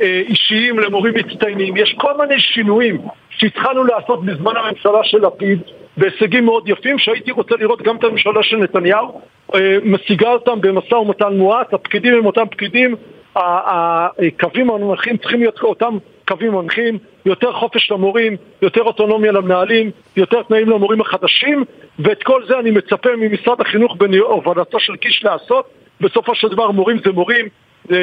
[0.00, 1.76] אישיים למורים מצטיינים.
[1.76, 2.98] יש כל מיני שינויים
[3.30, 5.58] שהתחלנו לעשות בזמן הממשלה של לפיד
[5.96, 9.20] בהישגים מאוד יפים שהייתי רוצה לראות גם את הממשלה של נתניהו
[9.52, 12.94] uh, משיגה אותם במשא ומתן מועט, הפקידים הם אותם פקידים,
[13.36, 20.68] הקווים המנחים צריכים להיות אותם קווים מנחים, יותר חופש למורים, יותר אוטונומיה למנהלים, יותר תנאים
[20.70, 21.64] למורים החדשים,
[21.98, 25.66] ואת כל זה אני מצפה ממשרד החינוך בהובלתו של קיש לעשות.
[26.00, 27.46] בסופו של דבר מורים זה מורים,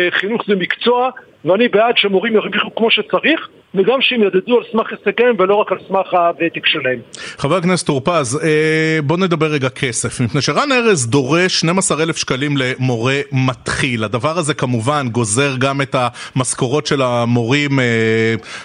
[0.09, 1.09] חינוך זה מקצוע,
[1.45, 5.77] ואני בעד שמורים ירוויחו כמו שצריך, וגם שהם ידדו על סמך הישגיהם ולא רק על
[5.87, 6.99] סמך הוותק שלהם.
[7.37, 12.57] חבר הכנסת טור פז, אה, בוא נדבר רגע כסף, מפני שרן ארז דורש 12,000 שקלים
[12.57, 14.03] למורה מתחיל.
[14.03, 15.95] הדבר הזה כמובן גוזר גם את
[16.35, 17.85] המשכורות של המורים, אה,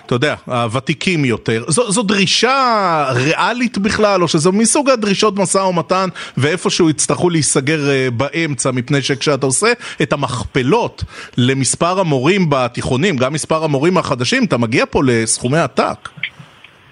[0.07, 1.65] אתה יודע, הוותיקים יותר.
[1.69, 8.09] זו, זו דרישה ריאלית בכלל, או שזו מסוג הדרישות משא ומתן, ואיפשהו יצטרכו להיסגר אה,
[8.11, 11.05] באמצע, מפני שכשאתה עושה את המכפלות
[11.37, 16.09] למספר המורים בתיכונים, גם מספר המורים החדשים, אתה מגיע פה לסכומי עתק.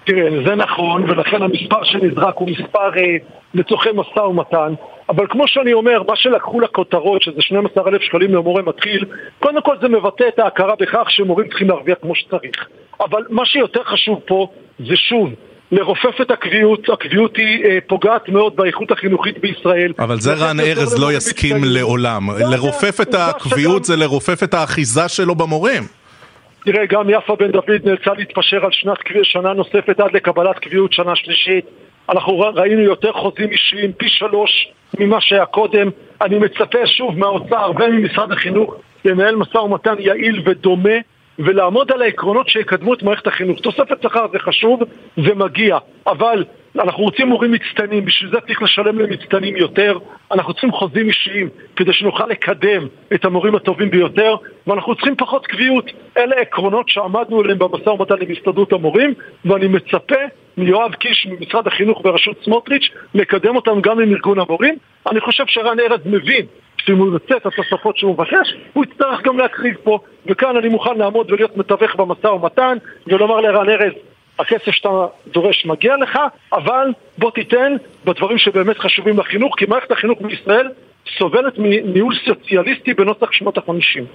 [0.05, 3.15] תראה, זה נכון, ולכן המספר שנזרק הוא מספר אה,
[3.53, 4.73] לצורכי משא ומתן,
[5.09, 9.05] אבל כמו שאני אומר, מה שלקחו לכותרות, שזה 12 אלף שקלים למורה מתחיל,
[9.39, 12.67] קודם כל זה מבטא את ההכרה בכך שמורים צריכים להרוויח כמו שצריך.
[12.99, 14.47] אבל מה שיותר חשוב פה,
[14.79, 15.29] זה שוב,
[15.71, 19.93] לרופף את הקביעות, הקביעות היא אה, פוגעת מאוד באיכות החינוכית בישראל.
[19.99, 22.29] אבל זה רן ארז לא יסכים לעולם.
[22.51, 26.02] לרופף את הקביעות זה לרופף את האחיזה שלו במורים.
[26.65, 31.15] תראה, גם יפה בן דוד נאלצה להתפשר על שנת שנה נוספת עד לקבלת קביעות שנה
[31.15, 31.65] שלישית.
[32.09, 35.89] אנחנו ראינו יותר חוזים אישיים, פי שלוש ממה שהיה קודם.
[36.21, 40.97] אני מצפה שוב מהאוצר וממשרד החינוך לנהל משא ומתן יעיל ודומה
[41.39, 43.59] ולעמוד על העקרונות שיקדמו את מערכת החינוך.
[43.59, 44.81] תוספת שכר זה חשוב,
[45.17, 46.43] זה מגיע, אבל
[46.79, 49.97] אנחנו רוצים מורים מצטיינים, בשביל זה צריך לשלם למצטיינים יותר,
[50.31, 54.35] אנחנו צריכים חוזים אישיים כדי שנוכל לקדם את המורים הטובים ביותר,
[54.67, 55.91] ואנחנו צריכים פחות קביעות.
[56.17, 59.13] אלה עקרונות שעמדנו עליהם במשא ומתן עם הסתדרות המורים,
[59.45, 60.15] ואני מצפה
[60.57, 64.75] מיואב קיש ממשרד החינוך בראשות סמוטריץ' לקדם אותם גם עם ארגון המורים.
[65.11, 66.45] אני חושב שרן ארז מבין
[66.77, 69.99] שאם הוא יוצא את התוספות שהוא מבקש, הוא יצטרך גם להקריב פה.
[70.25, 73.93] וכאן אני מוכן לעמוד ולהיות מתווך במשא ומתן, ולומר לרן ארז,
[74.39, 74.89] הכסף שאתה
[75.27, 76.19] דורש מגיע לך,
[76.53, 80.69] אבל בוא תיתן בדברים שבאמת חשובים לחינוך, כי מערכת החינוך בישראל
[81.17, 84.05] סובלת מניהול סוציאליסטי בנוסח שנות החמישים.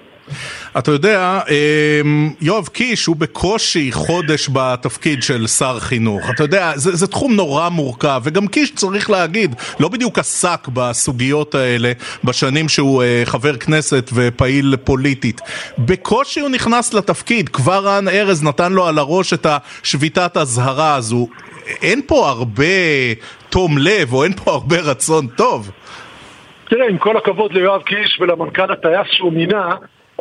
[0.78, 6.30] אתה יודע, אמ, יואב קיש הוא בקושי חודש בתפקיד של שר חינוך.
[6.30, 11.54] אתה יודע, זה, זה תחום נורא מורכב, וגם קיש, צריך להגיד, לא בדיוק עסק בסוגיות
[11.54, 11.92] האלה
[12.24, 15.40] בשנים שהוא אה, חבר כנסת ופעיל פוליטית.
[15.78, 21.28] בקושי הוא נכנס לתפקיד, כבר רן ארז נתן לו על הראש את השביתת אזהרה הזו.
[21.82, 22.64] אין פה הרבה
[23.50, 25.70] תום לב, או אין פה הרבה רצון טוב.
[26.68, 29.74] תראה, עם כל הכבוד ליואב קיש ולמנכ"ל הטייס שהוא מינה,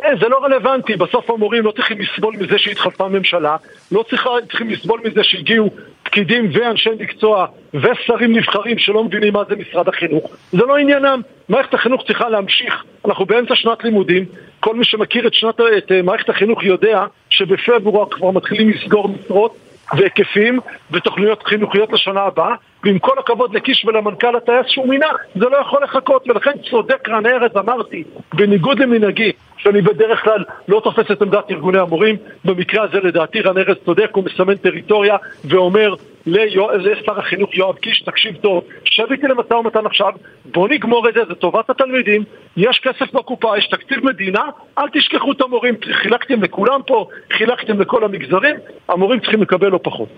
[0.04, 3.56] אה, זה לא רלוונטי, בסוף המורים לא צריכים לסבול מזה שהתחלפה ממשלה,
[3.92, 5.70] לא צריכים לסבול מזה שהגיעו
[6.02, 10.30] פקידים ואנשי מקצוע ושרים נבחרים שלא מבינים מה זה משרד החינוך.
[10.52, 11.20] זה לא עניינם.
[11.48, 12.84] מערכת החינוך צריכה להמשיך.
[13.04, 14.24] אנחנו באמצע שנת לימודים,
[14.60, 19.56] כל מי שמכיר את, שנת, את אה, מערכת החינוך יודע שבפברואר כבר מתחילים לסגור משרות
[19.96, 25.56] והיקפים ותוכניות חינוכיות לשנה הבאה ועם כל הכבוד לקיש ולמנכ"ל הטייס שהוא מינה, זה לא
[25.56, 31.22] יכול לחכות ולכן צודק רן ארז, אמרתי, בניגוד למנהגי שאני בדרך כלל לא תופס את
[31.22, 35.94] עמדת ארגוני המורים במקרה הזה לדעתי רן ארז צודק, הוא מסמן טריטוריה ואומר
[36.28, 40.12] לשר החינוך יואב קיש, תקשיב טוב, שב איתי למשא ומתן עכשיו,
[40.44, 42.24] בוא נגמור את זה, זה טובת התלמידים,
[42.56, 44.42] יש כסף בקופה, יש תקציב מדינה,
[44.78, 48.56] אל תשכחו את המורים, חילקתם לכולם פה, חילקתם לכל המגזרים,
[48.88, 50.08] המורים צריכים לקבל לא פחות.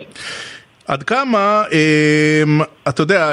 [0.87, 3.33] עד כמה, אה, אתה יודע,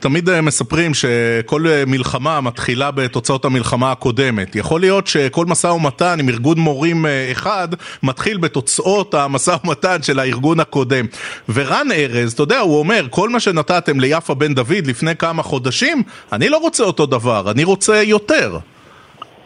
[0.00, 4.56] תמיד מספרים שכל מלחמה מתחילה בתוצאות המלחמה הקודמת.
[4.56, 7.68] יכול להיות שכל משא ומתן עם ארגון מורים אה, אחד
[8.02, 11.06] מתחיל בתוצאות המשא ומתן של הארגון הקודם.
[11.48, 16.02] ורן ארז, אתה יודע, הוא אומר, כל מה שנתתם ליפה בן דוד לפני כמה חודשים,
[16.32, 18.58] אני לא רוצה אותו דבר, אני רוצה יותר.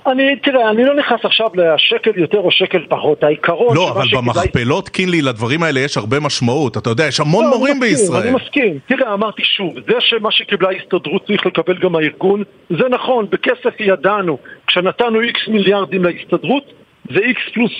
[0.06, 3.76] אני, תראה, אני לא נכנס עכשיו לשקל יותר או שקל פחות, העיקרון...
[3.76, 7.76] לא, אבל במכפלות, קינלי, לדברים האלה יש הרבה משמעות, אתה יודע, יש המון לא, מורים
[7.76, 8.22] מסכים, בישראל.
[8.22, 13.26] אני מסכים, תראה, אמרתי שוב, זה שמה שקיבלה ההסתדרות צריך לקבל גם הארגון, זה נכון,
[13.30, 16.72] בכסף ידענו, כשנתנו איקס מיליארדים להסתדרות,
[17.10, 17.72] זה איקס פלוס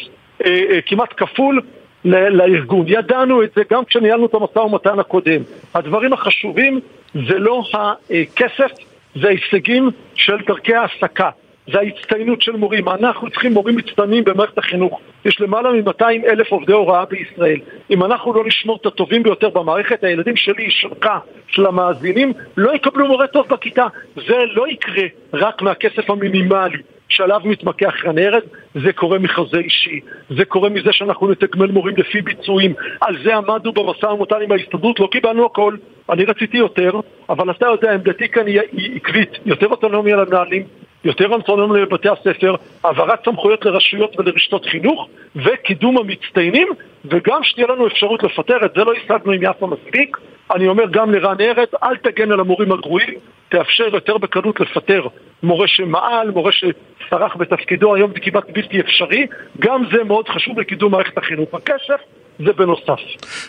[0.44, 1.60] אה, אה, כמעט כפול
[2.04, 2.84] לארגון.
[2.88, 5.42] ידענו את זה גם כשניהלנו את המשא ומתן הקודם.
[5.74, 6.80] הדברים החשובים
[7.14, 7.62] זה לא
[8.10, 8.72] הכסף,
[9.14, 11.30] זה ההישגים של דרכי העסקה.
[11.66, 12.88] זה ההצטיינות של מורים.
[12.88, 15.00] אנחנו צריכים מורים מצטיינים במערכת החינוך.
[15.24, 17.60] יש למעלה מ-200 אלף עובדי הוראה בישראל.
[17.90, 21.08] אם אנחנו לא נשמור את הטובים ביותר במערכת, הילדים שלי, שלך,
[21.46, 23.86] של המאזינים, לא יקבלו מורה טוב בכיתה.
[24.26, 26.78] זה לא יקרה רק מהכסף המינימלי.
[27.12, 28.42] שעליו מתמקח רן ארז,
[28.74, 33.72] זה קורה מחוזה אישי, זה קורה מזה שאנחנו נתגמל מורים לפי ביצועים, על זה עמדנו
[33.72, 35.76] במשא ומתן עם ההסתדרות, לא קיבלנו הכל,
[36.10, 36.92] אני רציתי יותר,
[37.28, 38.60] אבל אתה יודע, עמדתי כאן היא
[38.96, 40.62] עקבית, יותר אוטונומיה למנהלים,
[41.04, 46.68] יותר אוטונומיה לבתי הספר, העברת סמכויות לרשויות ולרשתות חינוך, וקידום המצטיינים,
[47.04, 50.16] וגם שתהיה לנו אפשרות לפטר, את זה לא השגנו עם יפה מספיק.
[50.54, 53.14] אני אומר גם לרן ארץ, אל תגן על המורים הגרועים,
[53.48, 55.06] תאפשר יותר בקלות לפטר
[55.42, 59.26] מורה שמעל, מורה שסרח בתפקידו, היום זה כמעט בלתי אפשרי,
[59.58, 61.48] גם זה מאוד חשוב לקידום מערכת החינוך.
[61.54, 62.00] הכסף
[62.38, 63.00] זה בנוסף.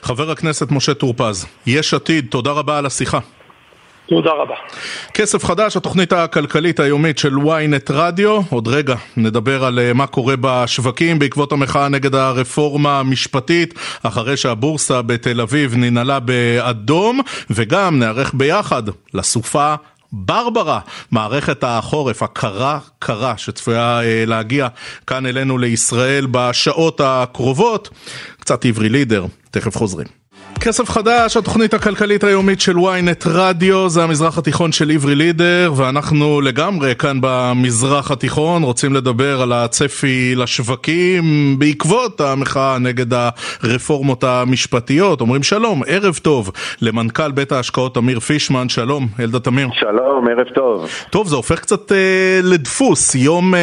[0.01, 3.19] חבר הכנסת משה טור פז, יש עתיד, תודה רבה על השיחה.
[4.13, 4.55] תודה רבה.
[5.13, 8.41] כסף חדש, התוכנית הכלכלית היומית של ynet רדיו.
[8.49, 13.73] עוד רגע נדבר על אה, מה קורה בשווקים בעקבות המחאה נגד הרפורמה המשפטית,
[14.03, 19.75] אחרי שהבורסה בתל אביב ננעלה באדום, וגם נערך ביחד לסופה
[20.11, 20.79] ברברה,
[21.11, 24.67] מערכת החורף הקרה-קרה שצפויה אה, להגיע
[25.07, 27.89] כאן אלינו לישראל בשעות הקרובות.
[28.39, 30.22] קצת עברי לידר, תכף חוזרים.
[30.59, 36.41] כסף חדש, התוכנית הכלכלית היומית של ynet רדיו, זה המזרח התיכון של עברי לידר, ואנחנו
[36.41, 43.05] לגמרי כאן במזרח התיכון רוצים לדבר על הצפי לשווקים בעקבות המחאה נגד
[43.63, 45.21] הרפורמות המשפטיות.
[45.21, 49.67] אומרים שלום, ערב טוב למנכ"ל בית ההשקעות אמיר פישמן, שלום, אלדה תמיר.
[49.79, 50.89] שלום, ערב טוב.
[51.09, 53.61] טוב, זה הופך קצת אה, לדפוס, יום אה,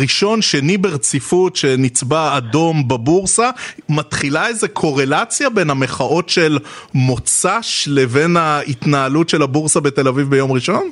[0.00, 3.50] ראשון, שני ברציפות שנצבע אדום בבורסה,
[3.88, 6.58] מתחילה איזה קורלציה בין המחאה המחאות של
[6.94, 10.82] מוצ"ש לבין ההתנהלות של הבורסה בתל אביב ביום ראשון?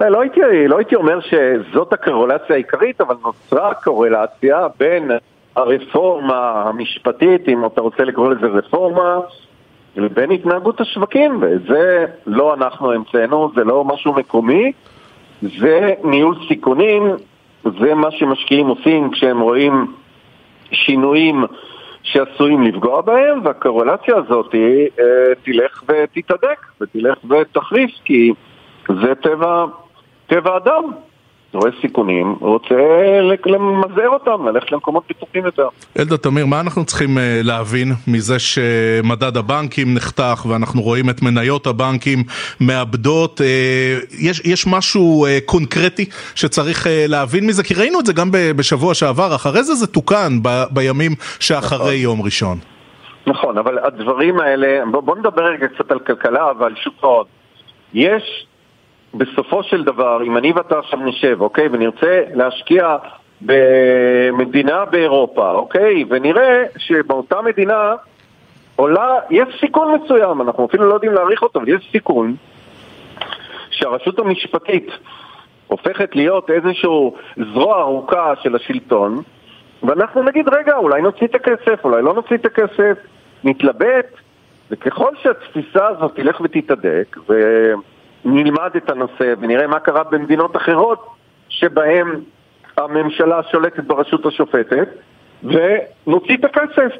[0.00, 5.10] לא, לא הייתי, לא הייתי אומר שזאת הקורלציה העיקרית, אבל נוצרה קורלציה בין
[5.56, 9.18] הרפורמה המשפטית, אם אתה רוצה לקרוא לזה רפורמה,
[9.96, 14.72] לבין התנהגות השווקים, ואת זה לא אנחנו המצאנו, זה לא משהו מקומי,
[15.42, 17.02] זה ניהול סיכונים,
[17.64, 19.86] זה מה שמשקיעים עושים כשהם רואים
[20.72, 21.44] שינויים
[22.12, 25.04] שעשויים לפגוע בהם, והקורלציה הזאת אה,
[25.42, 28.32] תלך ותתהדק ותלך ותחריף, כי
[28.88, 29.64] זה טבע,
[30.26, 30.82] טבע אדם.
[31.54, 32.74] רואה סיכונים, רוצה
[33.46, 35.68] למזער אותם, ללכת למקומות בטוחים יותר.
[35.98, 41.66] אלדה תמיר, מה אנחנו צריכים אה, להבין מזה שמדד הבנקים נחתך ואנחנו רואים את מניות
[41.66, 42.18] הבנקים
[42.60, 43.40] מאבדות?
[43.40, 43.46] אה,
[44.18, 47.62] יש, יש משהו אה, קונקרטי שצריך להבין מזה?
[47.62, 51.94] כי ראינו את זה גם בשבוע שעבר, אחרי זה זה תוקן ב, בימים שאחרי נכון.
[51.94, 52.58] יום ראשון.
[53.26, 57.24] נכון, אבל הדברים האלה, בוא, בוא נדבר רגע קצת על כלכלה ועל שוק ההון.
[57.94, 58.46] יש
[59.14, 62.96] בסופו של דבר, אם אני ואתה עכשיו נשב, אוקיי, ונרצה להשקיע
[63.40, 67.94] במדינה באירופה, אוקיי, ונראה שבאותה מדינה
[68.76, 72.34] עולה, יש סיכון מסוים, אנחנו אפילו לא יודעים להעריך אותו, אבל יש סיכון
[73.70, 74.90] שהרשות המשפטית
[75.66, 77.16] הופכת להיות איזשהו
[77.52, 79.22] זרוע ארוכה של השלטון,
[79.82, 82.98] ואנחנו נגיד, רגע, אולי נוציא את הכסף, אולי לא נוציא את הכסף,
[83.44, 84.06] נתלבט,
[84.70, 87.34] וככל שהתפיסה הזאת תלך ותתהדק, ו...
[88.24, 91.06] נלמד את הנושא ונראה מה קרה במדינות אחרות
[91.48, 92.20] שבהן
[92.76, 94.88] הממשלה שולטת ברשות השופטת
[95.42, 96.92] ונוציא את הכסף.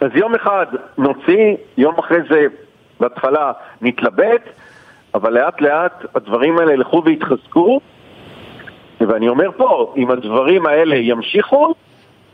[0.00, 0.66] אז יום אחד
[0.98, 2.46] נוציא, יום אחרי זה
[3.00, 4.42] בהתחלה נתלבט,
[5.14, 7.80] אבל לאט לאט הדברים האלה ילכו ויתחזקו
[9.00, 11.74] ואני אומר פה, אם הדברים האלה ימשיכו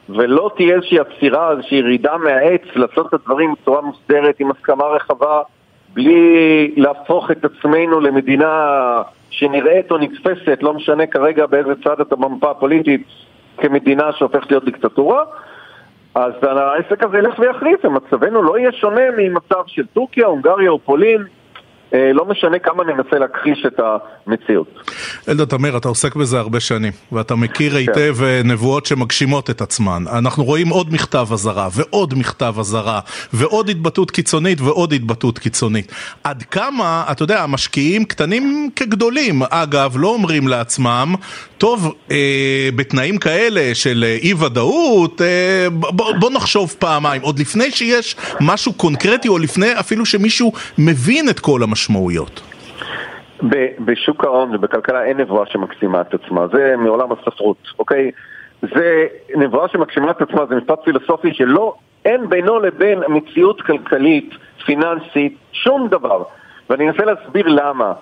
[0.08, 5.42] ולא תהיה איזושהי עצירה, איזושהי ירידה מהעץ לעשות את הדברים בצורה מוסדרת עם הסכמה רחבה
[5.94, 12.50] בלי להפוך את עצמנו למדינה שנראית או נתפסת, לא משנה כרגע באיזה צד אתה במפה
[12.50, 13.06] הפוליטית,
[13.56, 15.24] כמדינה שהופכת להיות דיקטטורה,
[16.14, 21.24] אז העסק הזה ילך ויחריף, ומצבנו לא יהיה שונה ממצב של טורקיה, הונגריה או פולין.
[21.94, 23.80] אה, לא משנה כמה ננסה להכחיש את
[24.26, 24.90] המציאות.
[25.28, 27.76] אלדד תמיר, אתה עוסק בזה הרבה שנים, ואתה מכיר כן.
[27.76, 30.04] היטב אה, נבואות שמגשימות את עצמן.
[30.18, 33.00] אנחנו רואים עוד מכתב אזהרה, ועוד מכתב אזהרה,
[33.32, 35.92] ועוד התבטאות קיצונית, ועוד התבטאות קיצונית.
[36.24, 41.14] עד כמה, אתה יודע, המשקיעים קטנים כגדולים, אגב, לא אומרים לעצמם,
[41.64, 47.70] טוב, אה, בתנאים כאלה של אה, אי ודאות, אה, בוא, בוא נחשוב פעמיים, עוד לפני
[47.70, 52.42] שיש משהו קונקרטי, או לפני אפילו שמישהו מבין את כל המשמעויות.
[53.84, 58.10] בשוק ההון ובכלכלה אין נבואה שמקסימה את עצמה, זה מעולם הספרות, אוקיי?
[58.62, 61.74] זה נבואה שמקסימה את עצמה, זה משפט פילוסופי שלא,
[62.04, 64.30] אין בינו לבין מציאות כלכלית,
[64.66, 66.22] פיננסית, שום דבר.
[66.70, 67.92] ואני אנסה להסביר למה.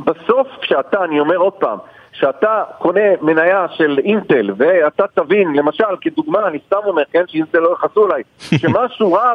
[0.00, 1.78] בסוף כשאתה, אני אומר עוד פעם,
[2.12, 7.72] כשאתה קונה מניה של אינטל ואתה תבין, למשל, כדוגמה, אני סתם אומר, כן, שאינטל לא
[7.72, 8.22] יכעסו עליי,
[8.60, 9.32] שמשהו רע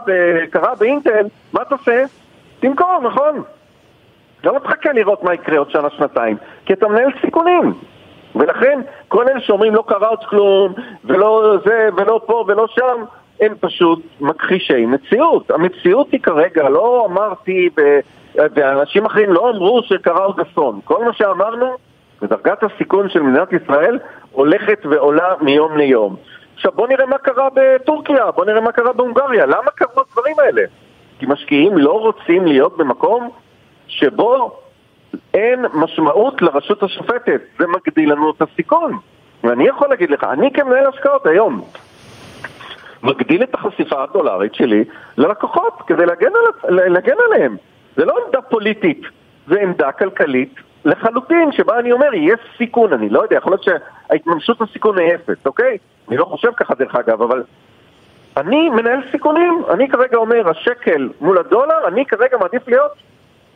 [0.49, 2.03] קרה באינטל, מה אתה עושה?
[2.59, 3.43] תמכור, נכון?
[4.43, 7.73] לא תחכה לראות מה יקרה עוד שנה-שנתיים, כי אתה מנהל סיכונים.
[8.35, 10.73] ולכן, כל אלה שאומרים לא קרה עוד כלום,
[11.05, 13.03] ולא זה, ולא פה, ולא שם,
[13.41, 15.51] הם פשוט מכחישי מציאות.
[15.51, 17.99] המציאות היא כרגע, לא אמרתי, ב...
[18.35, 20.79] ואנשים אחרים לא אמרו שקרה עוד אסון.
[20.83, 21.75] כל מה שאמרנו,
[22.21, 23.99] ודרגת הסיכון של מדינת ישראל
[24.31, 26.15] הולכת ועולה מיום ליום.
[26.55, 30.61] עכשיו בוא נראה מה קרה בטורקיה, בוא נראה מה קרה בהונגריה, למה קרו הדברים האלה?
[31.19, 33.29] כי משקיעים לא רוצים להיות במקום
[33.87, 34.59] שבו
[35.33, 38.97] אין משמעות לרשות השופטת, זה מגדיל לנו את הסיכון.
[39.43, 41.61] ואני יכול להגיד לך, אני כמנהל השקעות היום
[43.03, 44.83] מגדיל את החשיפה הדולרית שלי
[45.17, 46.31] ללקוחות כדי להגן,
[46.63, 47.57] על, להגן עליהם.
[47.95, 49.01] זה לא עמדה פוליטית,
[49.47, 54.61] זה עמדה כלכלית לחלוטין, שבה אני אומר, יש סיכון, אני לא יודע, יכול להיות שההתממשות
[54.61, 55.77] הסיכון היא אפס, אוקיי?
[56.09, 57.43] אני לא חושב ככה דרך אגב, אבל
[58.37, 62.91] אני מנהל סיכונים, אני כרגע אומר, השקל מול הדולר, אני כרגע מעדיף להיות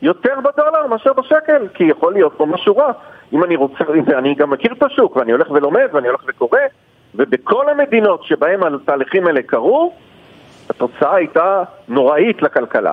[0.02, 2.92] יותר בדולר מאשר בשקל, כי יכול להיות פה משהו רע.
[3.32, 3.84] אם אני רוצה,
[4.18, 6.58] אני גם מכיר את השוק, ואני הולך ולומד, ואני הולך וקורא,
[7.14, 9.92] ובכל המדינות שבהן התהליכים האלה קרו,
[10.70, 12.92] התוצאה הייתה נוראית לכלכלה.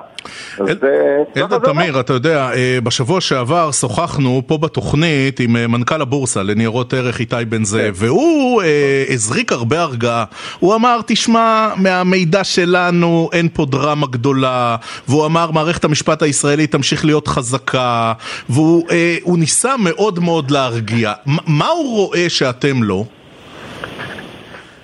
[1.37, 6.93] אלדד תמיר, אתה יודע, אה, בשבוע שעבר שוחחנו פה בתוכנית עם אה, מנכ"ל הבורסה לניירות
[6.93, 8.05] ערך איתי בן זאב, כן.
[8.05, 10.25] והוא אה, הזריק הרבה הרגעה.
[10.59, 14.75] הוא אמר, תשמע, מהמידע שלנו אין פה דרמה גדולה,
[15.07, 18.13] והוא אמר, מערכת המשפט הישראלית תמשיך להיות חזקה,
[18.49, 21.13] והוא ניסה מאוד מאוד להרגיע.
[21.25, 23.05] מה הוא רואה שאתם לא?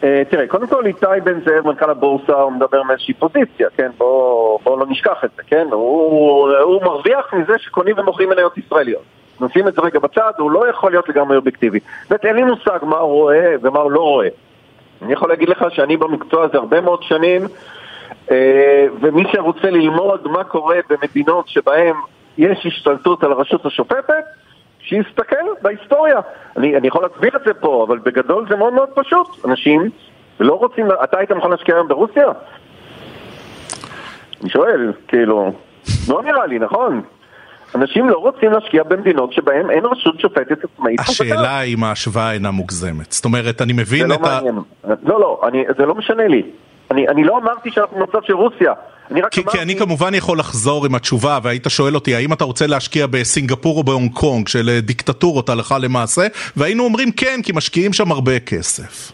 [0.04, 3.91] אה, תראה, קודם כל איתי בן זאב, מנכ"ל הבורסה, הוא מדבר מאיזושהי פוזיציה, כן?
[3.97, 5.68] בואו בוא לא נשכח את זה, כן?
[5.72, 9.04] הוא, הוא מרוויח מזה שקונים ומוכרים מניות ישראליות.
[9.41, 11.80] נשים את זה רגע בצד, הוא לא יכול להיות לגמרי אובייקטיבי.
[12.10, 14.28] זאת אין לי מושג מה הוא רואה ומה הוא לא רואה.
[15.01, 17.41] אני יכול להגיד לך שאני במקצוע הזה הרבה מאוד שנים,
[18.32, 21.95] אה, ומי שרוצה ללמוד מה קורה במדינות שבהן
[22.38, 24.24] יש השתלטות על הרשות השופטת,
[24.84, 26.20] שיסתכל בהיסטוריה.
[26.58, 29.46] אני, אני יכול להסביר את זה פה, אבל בגדול זה מאוד מאוד פשוט.
[29.46, 29.90] אנשים
[30.40, 30.88] לא רוצים...
[31.04, 32.26] אתה היית מוכן להשקיע היום ברוסיה?
[34.42, 35.52] אני שואל, כאילו,
[36.10, 37.02] לא נראה לי, נכון?
[37.76, 41.00] אנשים לא רוצים להשקיע במדינות שבהן אין רשות שופטת עצמאית.
[41.00, 43.12] השאלה אם ההשוואה אינה מוגזמת.
[43.12, 44.14] זאת אומרת, אני מבין את ה...
[44.16, 44.56] זה לא מעניין.
[45.04, 46.44] לא, לא, אני, זה לא משנה לי.
[46.94, 48.74] אני, אני לא אמרתי שאנחנו במצב של רוסיה.
[49.12, 49.58] אני רק כי, אמרתי...
[49.58, 53.78] כי אני כמובן יכול לחזור עם התשובה, והיית שואל אותי, האם אתה רוצה להשקיע בסינגפור
[53.78, 58.39] או בהונג קונג, של אה, דיקטטורות הלכה למעשה, והיינו אומרים כן, כי משקיעים שם הרבה
[58.39, 59.12] כסף.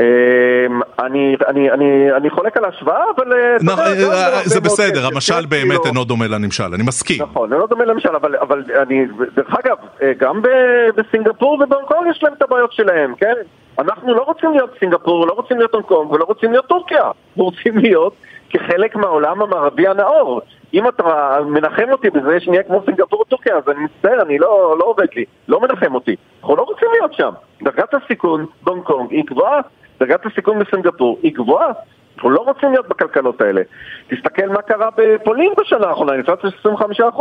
[0.00, 3.32] אמ, אני, אני, אני, אני חולק על ההשוואה, אבל...
[3.32, 3.58] אה,
[4.44, 7.22] זה בסדר, המשל כן, באמת כאילו- אינו דומה לנמשל, אני מסכים.
[7.22, 10.42] נכון, אינו דומה לנמשל, אבל אני, דרך אגב, אה, גם
[10.96, 13.34] בסינגפור ובהונג קונג יש להם את הבעיות שלהם, כן?
[13.78, 17.44] אנחנו לא רוצים להיות סינגפור, לא רוצים להיות הונג קונג ולא רוצים להיות טורקיה, אנחנו
[17.44, 18.12] רוצים להיות
[18.50, 20.40] כחלק מהעולם המערבי הנאור.
[20.74, 24.84] אם אתה מנחם אותי בזה שנהיה כמו סינגפור וטורקיה, אז אני מצטער, אני לא, לא
[24.84, 26.16] עובד לי, לא מנחם אותי.
[26.40, 27.30] אנחנו לא רוצים להיות שם.
[27.62, 29.60] דרגת הסיכון בהונג קונג היא גבוהה,
[30.00, 31.72] דרגת הסיכון בסינגפור היא גבוהה.
[32.16, 33.62] אנחנו לא רוצים להיות בכלכלות האלה.
[34.08, 37.20] תסתכל מה קרה בפולין בשנה האחרונה, אינפלציה של 25%.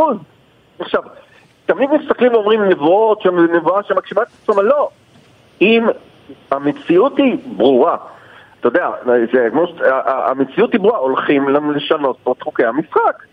[0.80, 1.01] עכשיו,
[1.65, 4.89] תמיד מסתכלים ואומרים נבואות, נבואה שמגשימה את עצמה, לא.
[5.61, 5.88] אם
[6.51, 7.97] המציאות היא ברורה,
[8.59, 8.89] אתה יודע,
[9.34, 9.65] זה, כמו,
[10.05, 13.23] המציאות היא ברורה, הולכים לשנות פה את חוקי המשחק.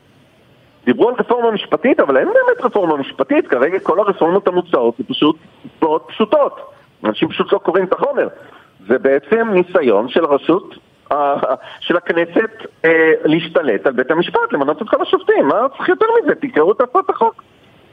[0.85, 5.37] דיברו על רפורמה משפטית, אבל אין באמת רפורמה משפטית, כרגע כל הרפורמות המוצעות זה פשוט
[5.83, 6.61] מאוד פשוטות.
[7.05, 8.29] אנשים פשוט לא קוראים את החומר.
[8.89, 10.75] זה בעצם ניסיון של רשות,
[11.81, 12.51] של הכנסת
[12.85, 15.49] אה, להשתלט על בית המשפט, למנות את כל השופטים.
[15.49, 16.35] מה צריך יותר מזה?
[16.35, 17.43] תקראו את הצעת החוק.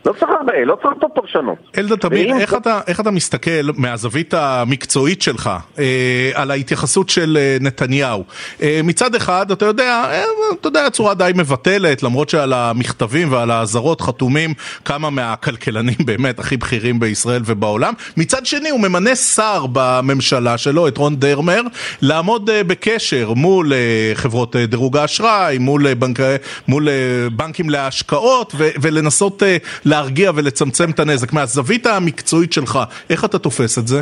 [0.06, 1.58] לא צריך הרבה, לא צריך פה פרשנות.
[1.78, 7.58] אלדד תמיר, איך, אתה, איך אתה מסתכל מהזווית המקצועית שלך אה, על ההתייחסות של אה,
[7.62, 8.24] נתניהו?
[8.62, 10.24] אה, מצד אחד, אתה יודע, אה,
[10.60, 14.54] אתה יודע, צורה די מבטלת, למרות שעל המכתבים ועל האזהרות חתומים
[14.86, 17.94] כמה מהכלכלנים באמת הכי בכירים בישראל ובעולם.
[18.18, 21.62] מצד שני, הוא ממנה שר בממשלה שלו, את רון דרמר,
[22.02, 26.20] לעמוד אה, בקשר מול אה, חברות אה, דירוג האשראי, מול, אה, בנק,
[26.68, 26.94] מול אה,
[27.36, 29.44] בנקים להשקעות, ו, ולנסות...
[29.44, 29.58] אה,
[29.90, 31.34] להרגיע ולצמצם את הנזק.
[31.34, 32.80] מהזווית המקצועית שלך,
[33.10, 34.02] איך אתה תופס את זה?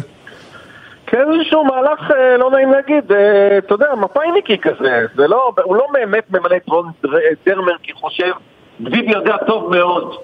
[1.08, 5.76] כן, איזשהו מהלך, אה, לא נעים להגיד, אה, אתה יודע, מפאיניקי כזה, זה לא, הוא
[5.76, 6.92] לא באמת ממלא את רון
[7.46, 8.32] דרמר כי חושב,
[8.80, 10.16] ביבי יודע טוב מאוד,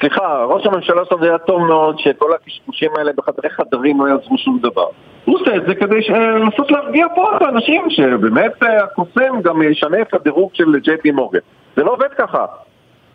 [0.00, 4.58] סליחה, ראש הממשלה שלנו יודע טוב מאוד שכל הקשקושים האלה בחדרי חדרים לא יעזרו שום
[4.62, 4.86] דבר.
[5.24, 10.00] הוא עושה את זה כדי לנסות להרגיע פה את האנשים, שבאמת אה, הקוסם גם ישנה
[10.00, 11.38] את הדירוג של ג'יי פי מורגן.
[11.76, 12.46] זה לא עובד ככה.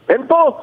[0.10, 0.58] אין פה,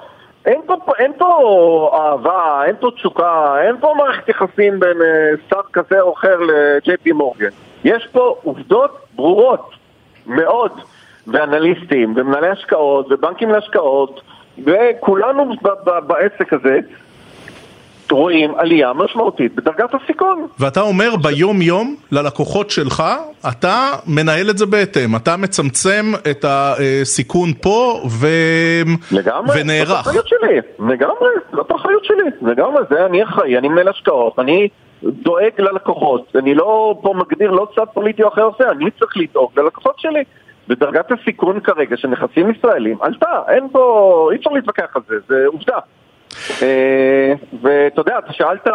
[0.47, 4.97] אין פה, אין פה אהבה, אין פה תשוקה, אין פה מערכת יחסים בין
[5.51, 7.49] שר כזה או אחר לג'יי פי מורגן.
[7.85, 9.71] יש פה עובדות ברורות
[10.27, 10.73] מאוד,
[11.27, 14.21] ואנליסטים, ומנהלי השקעות, ובנקים להשקעות,
[14.65, 15.55] וכולנו
[16.07, 16.79] בעסק הזה
[18.13, 20.47] רואים עלייה משמעותית בדרגת הסיכון.
[20.59, 23.03] ואתה אומר ביום יום ללקוחות שלך,
[23.49, 28.27] אתה מנהל את זה בהתאם, אתה מצמצם את הסיכון פה ו...
[29.13, 29.89] לגמרי, ונערך.
[29.89, 34.69] זאת אחריות שלי, לגמרי, זאת אחריות שלי, לגמרי, זה אני אחראי, אני מנהל השקעות, אני
[35.03, 39.51] דואג ללקוחות, אני לא פה מגדיר לא צד פוליטי או אחר עושה, אני צריך לדאוג
[39.57, 40.25] ללקוחות שלי.
[40.69, 45.45] ודרגת הסיכון כרגע של נכסים ישראלים עלתה, אין פה, אי אפשר להתווכח על זה, זה
[45.47, 45.79] עובדה.
[47.63, 48.67] ואתה יודע, אתה שאלת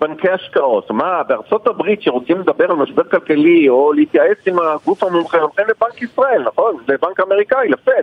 [0.00, 5.38] בנקי השקעות, מה, בארצות הברית שרוצים לדבר על משבר כלכלי או להתייעץ עם הגוף המומחה,
[5.38, 6.76] הולכים לבנק ישראל, נכון?
[6.88, 8.02] לבנק אמריקאי, לפד.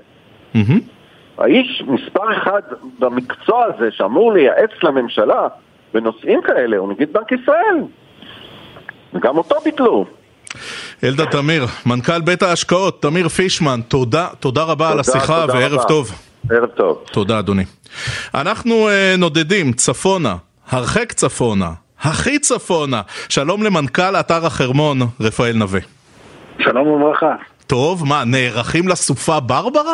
[1.38, 2.62] האיש מספר אחד
[3.00, 5.48] במקצוע הזה שאמור לייעץ לממשלה
[5.94, 7.78] בנושאים כאלה הוא נגיד בנק ישראל.
[9.14, 10.06] וגם אותו ביטלו.
[11.04, 15.84] אלדד תמיר, מנכ"ל בית ההשקעות, תמיר פישמן, תודה, תודה רבה תודה, על השיחה וערב רבה.
[15.84, 16.12] טוב.
[16.52, 17.04] ערב טוב.
[17.12, 17.64] תודה אדוני.
[18.36, 20.36] אנחנו uh, נודדים צפונה,
[20.70, 21.72] הרחק צפונה,
[22.02, 23.02] הכי צפונה.
[23.30, 25.80] שלום למנכ"ל אתר החרמון, רפאל נווה.
[26.60, 27.36] שלום וברכה.
[27.68, 29.94] טוב, מה, נערכים לסופה ברברה?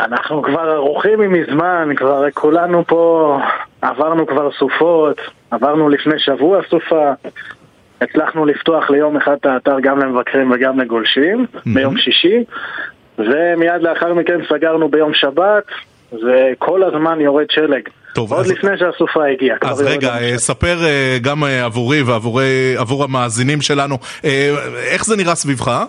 [0.00, 3.38] אנחנו כבר ערוכים מזמן, כבר כולנו פה
[3.82, 5.20] עברנו כבר סופות,
[5.50, 7.12] עברנו לפני שבוע סופה,
[8.00, 12.44] הצלחנו לפתוח ליום אחד את האתר גם למבקרים וגם לגולשים, ביום שישי,
[13.18, 15.64] ומיד לאחר מכן סגרנו ביום שבת,
[16.12, 17.88] וכל הזמן יורד שלג.
[18.14, 19.56] טוב, עוד אז- לפני שהסופה הגיעה.
[19.60, 20.38] אז רגע, אה.
[20.38, 24.54] ספר אה, גם אה, עבורי ועבור המאזינים שלנו, אה,
[24.92, 25.84] איך זה נראה סביבך?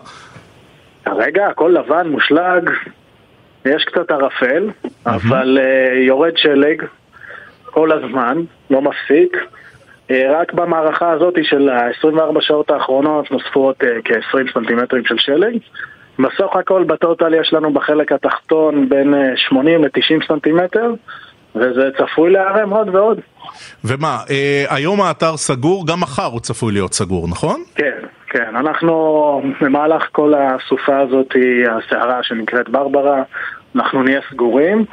[1.06, 2.70] כרגע הכל לבן, מושלג,
[3.66, 4.70] יש קצת ערפל,
[5.06, 5.58] אבל
[6.08, 6.84] יורד שלג
[7.66, 8.38] כל הזמן,
[8.70, 9.38] לא מפסיק.
[10.12, 15.58] רק במערכה הזאת של ה-24 שעות האחרונות נוספו עוד uh, כ-20 סנטימטרים של שלג.
[16.20, 20.94] בסך הכל בטוטל יש לנו בחלק התחתון בין uh, 80 ל-90 סנטימטר,
[21.56, 23.20] וזה צפוי להיערם עוד ועוד.
[23.84, 27.64] ומה, אה, היום האתר סגור, גם מחר הוא צפוי להיות סגור, נכון?
[27.76, 31.36] כן, כן, אנחנו במהלך כל הסופה הזאת,
[31.70, 33.24] הסערה שנקראת ברברה,
[33.76, 34.86] אנחנו נהיה סגורים.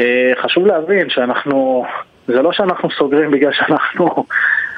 [0.00, 1.84] אה, חשוב להבין שאנחנו,
[2.26, 4.24] זה לא שאנחנו סוגרים בגלל שאנחנו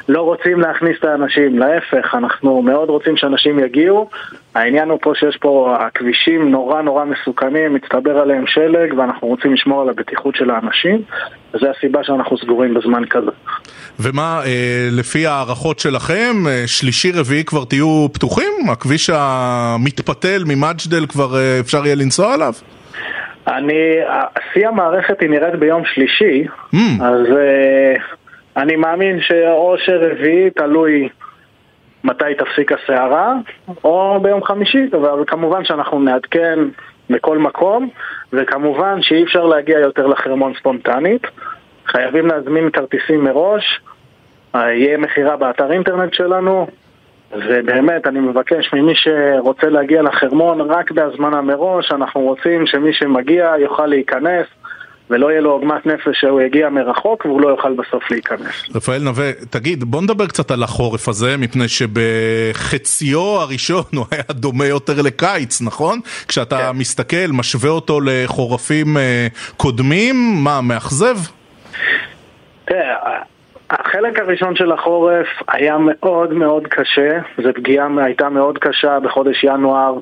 [0.09, 4.11] לא רוצים להכניס את האנשים, להפך, אנחנו מאוד רוצים שאנשים יגיעו.
[4.55, 9.83] העניין הוא פה שיש פה, הכבישים נורא נורא מסוכנים, מצטבר עליהם שלג ואנחנו רוצים לשמור
[9.83, 11.03] על הבטיחות של האנשים,
[11.55, 13.31] וזו הסיבה שאנחנו סגורים בזמן כזה.
[14.01, 18.53] ומה, אה, לפי ההערכות שלכם, אה, שלישי רביעי כבר תהיו פתוחים?
[18.73, 22.53] הכביש המתפתל ממג'דל כבר אה, אפשר יהיה לנסוע עליו?
[23.49, 23.97] אני,
[24.53, 26.45] שיא המערכת היא נראית ביום שלישי,
[26.75, 27.03] Mm.
[27.03, 28.20] אז uh,
[28.57, 31.09] אני מאמין שאו שרביעי, תלוי
[32.05, 33.35] מתי תפסיק הסערה,
[33.85, 36.59] או ביום חמישי, אבל כמובן שאנחנו נעדכן
[37.11, 37.89] בכל מקום,
[38.33, 41.23] וכמובן שאי אפשר להגיע יותר לחרמון ספונטנית,
[41.87, 43.81] חייבים להזמין כרטיסים מראש,
[44.55, 46.67] יהיה מכירה באתר אינטרנט שלנו,
[47.33, 53.87] ובאמת, אני מבקש ממי שרוצה להגיע לחרמון רק בהזמנה מראש, אנחנו רוצים שמי שמגיע יוכל
[53.87, 54.47] להיכנס
[55.11, 58.77] ולא יהיה לו עוגמת נפש שהוא יגיע מרחוק והוא לא יוכל בסוף להיכנס.
[58.77, 64.67] רפאל נווה, תגיד, בוא נדבר קצת על החורף הזה, מפני שבחציו הראשון הוא היה דומה
[64.67, 66.01] יותר לקיץ, נכון?
[66.29, 66.79] כשאתה כן.
[66.79, 71.17] מסתכל, משווה אותו לחורפים אה, קודמים, מה, מאכזב?
[72.65, 73.21] תראה,
[73.71, 79.95] החלק הראשון של החורף היה מאוד מאוד קשה, זו פגיעה הייתה מאוד קשה בחודש ינואר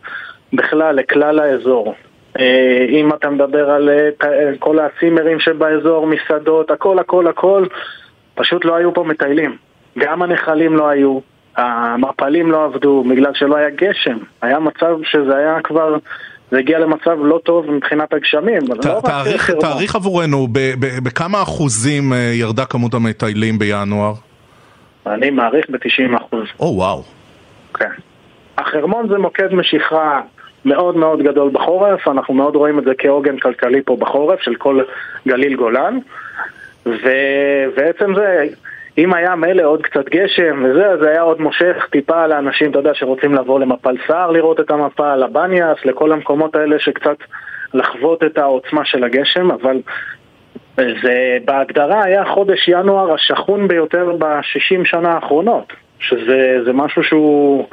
[0.53, 1.95] בכלל לכלל האזור.
[2.39, 7.65] אה, אם אתה מדבר על אה, אה, כל הצימרים שבאזור, מסעדות, הכל הכל הכל,
[8.35, 9.57] פשוט לא היו פה מטיילים.
[9.99, 11.19] גם הנחלים לא היו,
[11.57, 14.17] המפלים לא עבדו בגלל שלא היה גשם.
[14.43, 15.97] היה מצב שזה היה כבר,
[16.51, 18.61] זה הגיע למצב לא טוב מבחינת הגשמים.
[18.67, 19.01] ת- לא
[19.39, 19.61] חרמון.
[19.61, 24.13] תעריך עבורנו, ב- ב- בכמה אחוזים ירדה כמות המטיילים בינואר?
[25.07, 26.37] אני מעריך ב-90%.
[26.61, 27.03] או וואו.
[27.75, 27.91] כן.
[28.59, 30.21] החרמון זה מוקד משיכה
[30.65, 34.81] מאוד מאוד גדול בחורף, אנחנו מאוד רואים את זה כעוגן כלכלי פה בחורף של כל
[35.29, 35.99] גליל גולן
[36.87, 38.47] ובעצם זה,
[38.99, 42.95] אם היה מילא עוד קצת גשם וזה, אז היה עוד מושך טיפה לאנשים, אתה יודע,
[42.95, 47.17] שרוצים לבוא למפל סער לראות את המפה, לבניאס, לכל המקומות האלה שקצת
[47.75, 49.81] לחוות את העוצמה של הגשם, אבל
[50.77, 57.69] זה בהגדרה היה חודש ינואר השחון ביותר ב-60 שנה האחרונות, שזה זה משהו שהוא,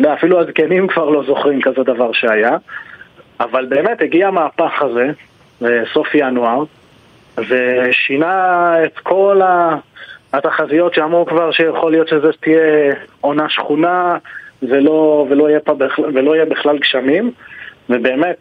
[0.00, 2.56] יודע, אפילו הזקנים כבר לא זוכרים כזה דבר שהיה,
[3.40, 5.10] אבל באמת הגיע המהפך הזה,
[5.60, 6.64] בסוף ינואר,
[7.48, 9.76] ושינה את כל ה...
[10.32, 14.16] התחזיות שאמרו כבר שיכול להיות שזה תהיה עונה שכונה
[14.62, 17.30] ולא, ולא, יהיה, בכלל, ולא יהיה בכלל גשמים,
[17.90, 18.38] ובאמת,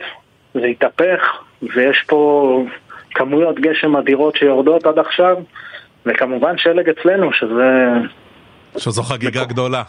[0.53, 1.43] זה התהפך,
[1.75, 2.63] ויש פה
[3.15, 5.37] כמויות גשם אדירות שיורדות עד עכשיו,
[6.05, 7.91] וכמובן שלג אצלנו, שזה...
[8.77, 9.83] שזו חגיגה גדולה.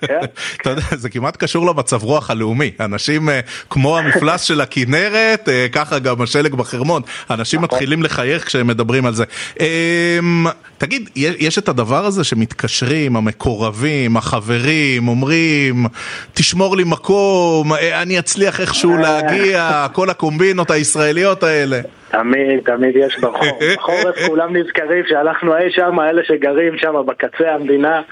[0.00, 0.20] כן.
[0.62, 2.70] אתה יודע, זה כמעט קשור למצב רוח הלאומי.
[2.80, 7.02] אנשים אה, כמו המפלס של הכנרת, אה, ככה גם השלג בחרמון.
[7.30, 9.24] אנשים מתחילים לחייך כשהם מדברים על זה.
[9.60, 10.46] אמ,
[10.78, 15.86] תגיד, יש יש את הדבר הזה שמתקשרים, המקורבים, החברים, אומרים,
[16.34, 21.80] תשמור לי מקום, אה, אני אצליח איכשהו להגיע, כל הקומבינות הישראליות האלה.
[22.10, 23.58] תמיד, תמיד יש ברחוב.
[23.76, 28.02] בחורף כולם נזכרים שהלכנו אי שם, אלה שגרים שם בקצה המדינה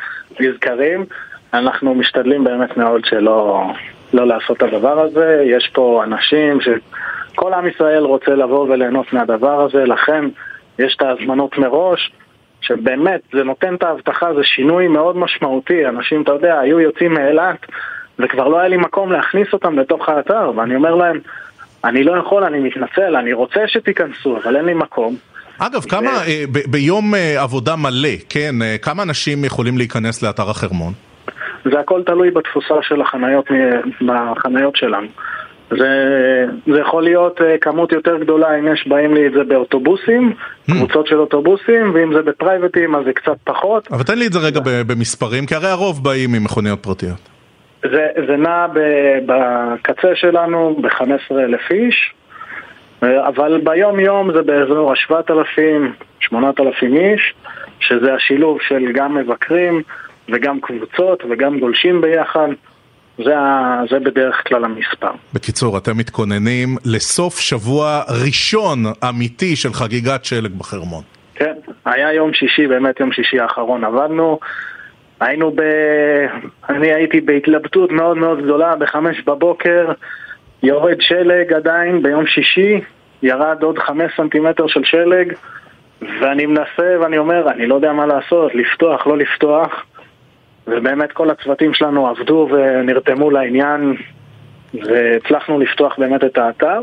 [0.40, 1.04] נזכרים.
[1.54, 3.66] אנחנו משתדלים באמת מאוד שלא
[4.12, 5.42] לא לעשות את הדבר הזה.
[5.46, 10.24] יש פה אנשים שכל עם ישראל רוצה לבוא וליהנות מהדבר הזה, לכן
[10.78, 12.12] יש את ההזמנות מראש.
[12.60, 15.86] שבאמת זה נותן את ההבטחה, זה שינוי מאוד משמעותי.
[15.86, 17.66] אנשים, אתה יודע, היו יוצאים מאילת
[18.18, 21.20] וכבר לא היה לי מקום להכניס אותם לתוך האתר, ואני אומר להם,
[21.86, 25.16] אני לא יכול, אני מתנצל, אני רוצה שתיכנסו, אבל אין לי מקום.
[25.58, 30.50] אגב, כמה, אה, ב- ביום אה, עבודה מלא, כן, אה, כמה אנשים יכולים להיכנס לאתר
[30.50, 30.92] החרמון?
[31.64, 33.44] זה הכל תלוי בתפוסה של החניות,
[34.06, 35.06] בחניות שלנו.
[35.70, 35.92] זה,
[36.66, 40.72] זה יכול להיות אה, כמות יותר גדולה אם יש באים לי את זה באוטובוסים, mm.
[40.72, 43.88] קבוצות של אוטובוסים, ואם זה בפרייבטים אז זה קצת פחות.
[43.92, 47.35] אבל תן לי את זה רגע במספרים, כי הרי הרוב באים ממכוניות פרטיות.
[47.82, 48.66] זה, זה נע
[49.26, 52.14] בקצה שלנו ב-15 אלף איש,
[53.02, 55.60] אבל ביום יום זה באזור ה-7,000,
[56.20, 57.34] 8,000 איש,
[57.80, 59.82] שזה השילוב של גם מבקרים
[60.28, 62.48] וגם קבוצות וגם גולשים ביחד.
[63.18, 63.34] זה.
[63.90, 65.10] זה בדרך כלל המספר.
[65.34, 71.02] בקיצור, אתם מתכוננים לסוף שבוע ראשון אמיתי של חגיגת שלג בחרמון.
[71.34, 71.52] כן,
[71.84, 74.38] היה יום שישי, באמת יום שישי האחרון עבדנו.
[75.20, 75.60] היינו ב...
[76.68, 79.92] אני הייתי בהתלבטות מאוד מאוד גדולה, בחמש בבוקר,
[80.62, 82.80] יורד שלג עדיין ביום שישי,
[83.22, 85.32] ירד עוד חמש סנטימטר של שלג,
[86.20, 89.84] ואני מנסה ואני אומר, אני לא יודע מה לעשות, לפתוח, לא לפתוח.
[90.66, 93.96] ובאמת כל הצוותים שלנו עבדו ונרתמו לעניין
[94.74, 96.80] והצלחנו לפתוח באמת את האתר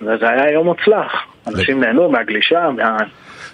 [0.00, 1.26] וזה היה יום מוצלח.
[1.46, 2.96] אנשים נהנו מהגלישה, מה...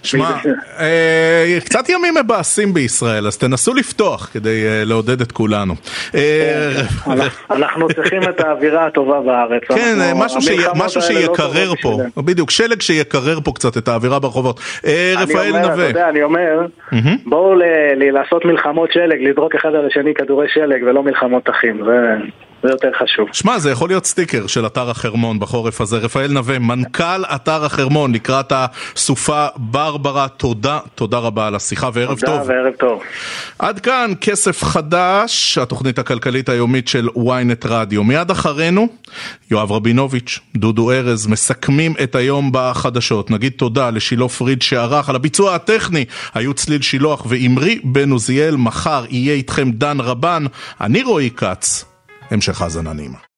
[0.05, 0.31] שמע,
[0.79, 5.73] אה, קצת ימים מבאסים בישראל, אז תנסו לפתוח כדי אה, לעודד את כולנו.
[6.15, 6.71] אה,
[7.51, 9.63] אנחנו צריכים את האווירה הטובה בארץ.
[9.63, 9.95] כן,
[10.75, 14.59] משהו שיקרר פה, בדיוק, שלג שיקרר פה קצת את האווירה ברחובות.
[15.17, 16.09] רפאל נווה.
[16.09, 16.65] אני אומר,
[17.25, 17.53] בואו
[18.11, 21.83] לעשות מלחמות שלג, לזרוק אחד על השני כדורי שלג ולא מלחמות אחים.
[22.63, 23.27] זה יותר חשוב.
[23.31, 25.97] שמע, זה יכול להיות סטיקר של אתר החרמון בחורף הזה.
[25.97, 32.31] רפאל נווה, מנכ"ל אתר החרמון לקראת הסופה ברברה, תודה, תודה רבה על השיחה וערב תודה
[32.31, 32.41] טוב.
[32.41, 33.03] תודה וערב טוב.
[33.59, 38.03] עד כאן כסף חדש, התוכנית הכלכלית היומית של ynet רדיו.
[38.03, 38.87] מיד אחרינו,
[39.51, 43.31] יואב רבינוביץ', דודו ארז, מסכמים את היום בחדשות.
[43.31, 46.05] נגיד תודה לשילה פריד שערך על הביצוע הטכני.
[46.33, 50.45] היו צליל שילוח ואמרי בן עוזיאל, מחר יהיה איתכם דן רבן.
[50.81, 51.94] אני רועי כץ.
[52.31, 53.17] המשך האזנה נעימה.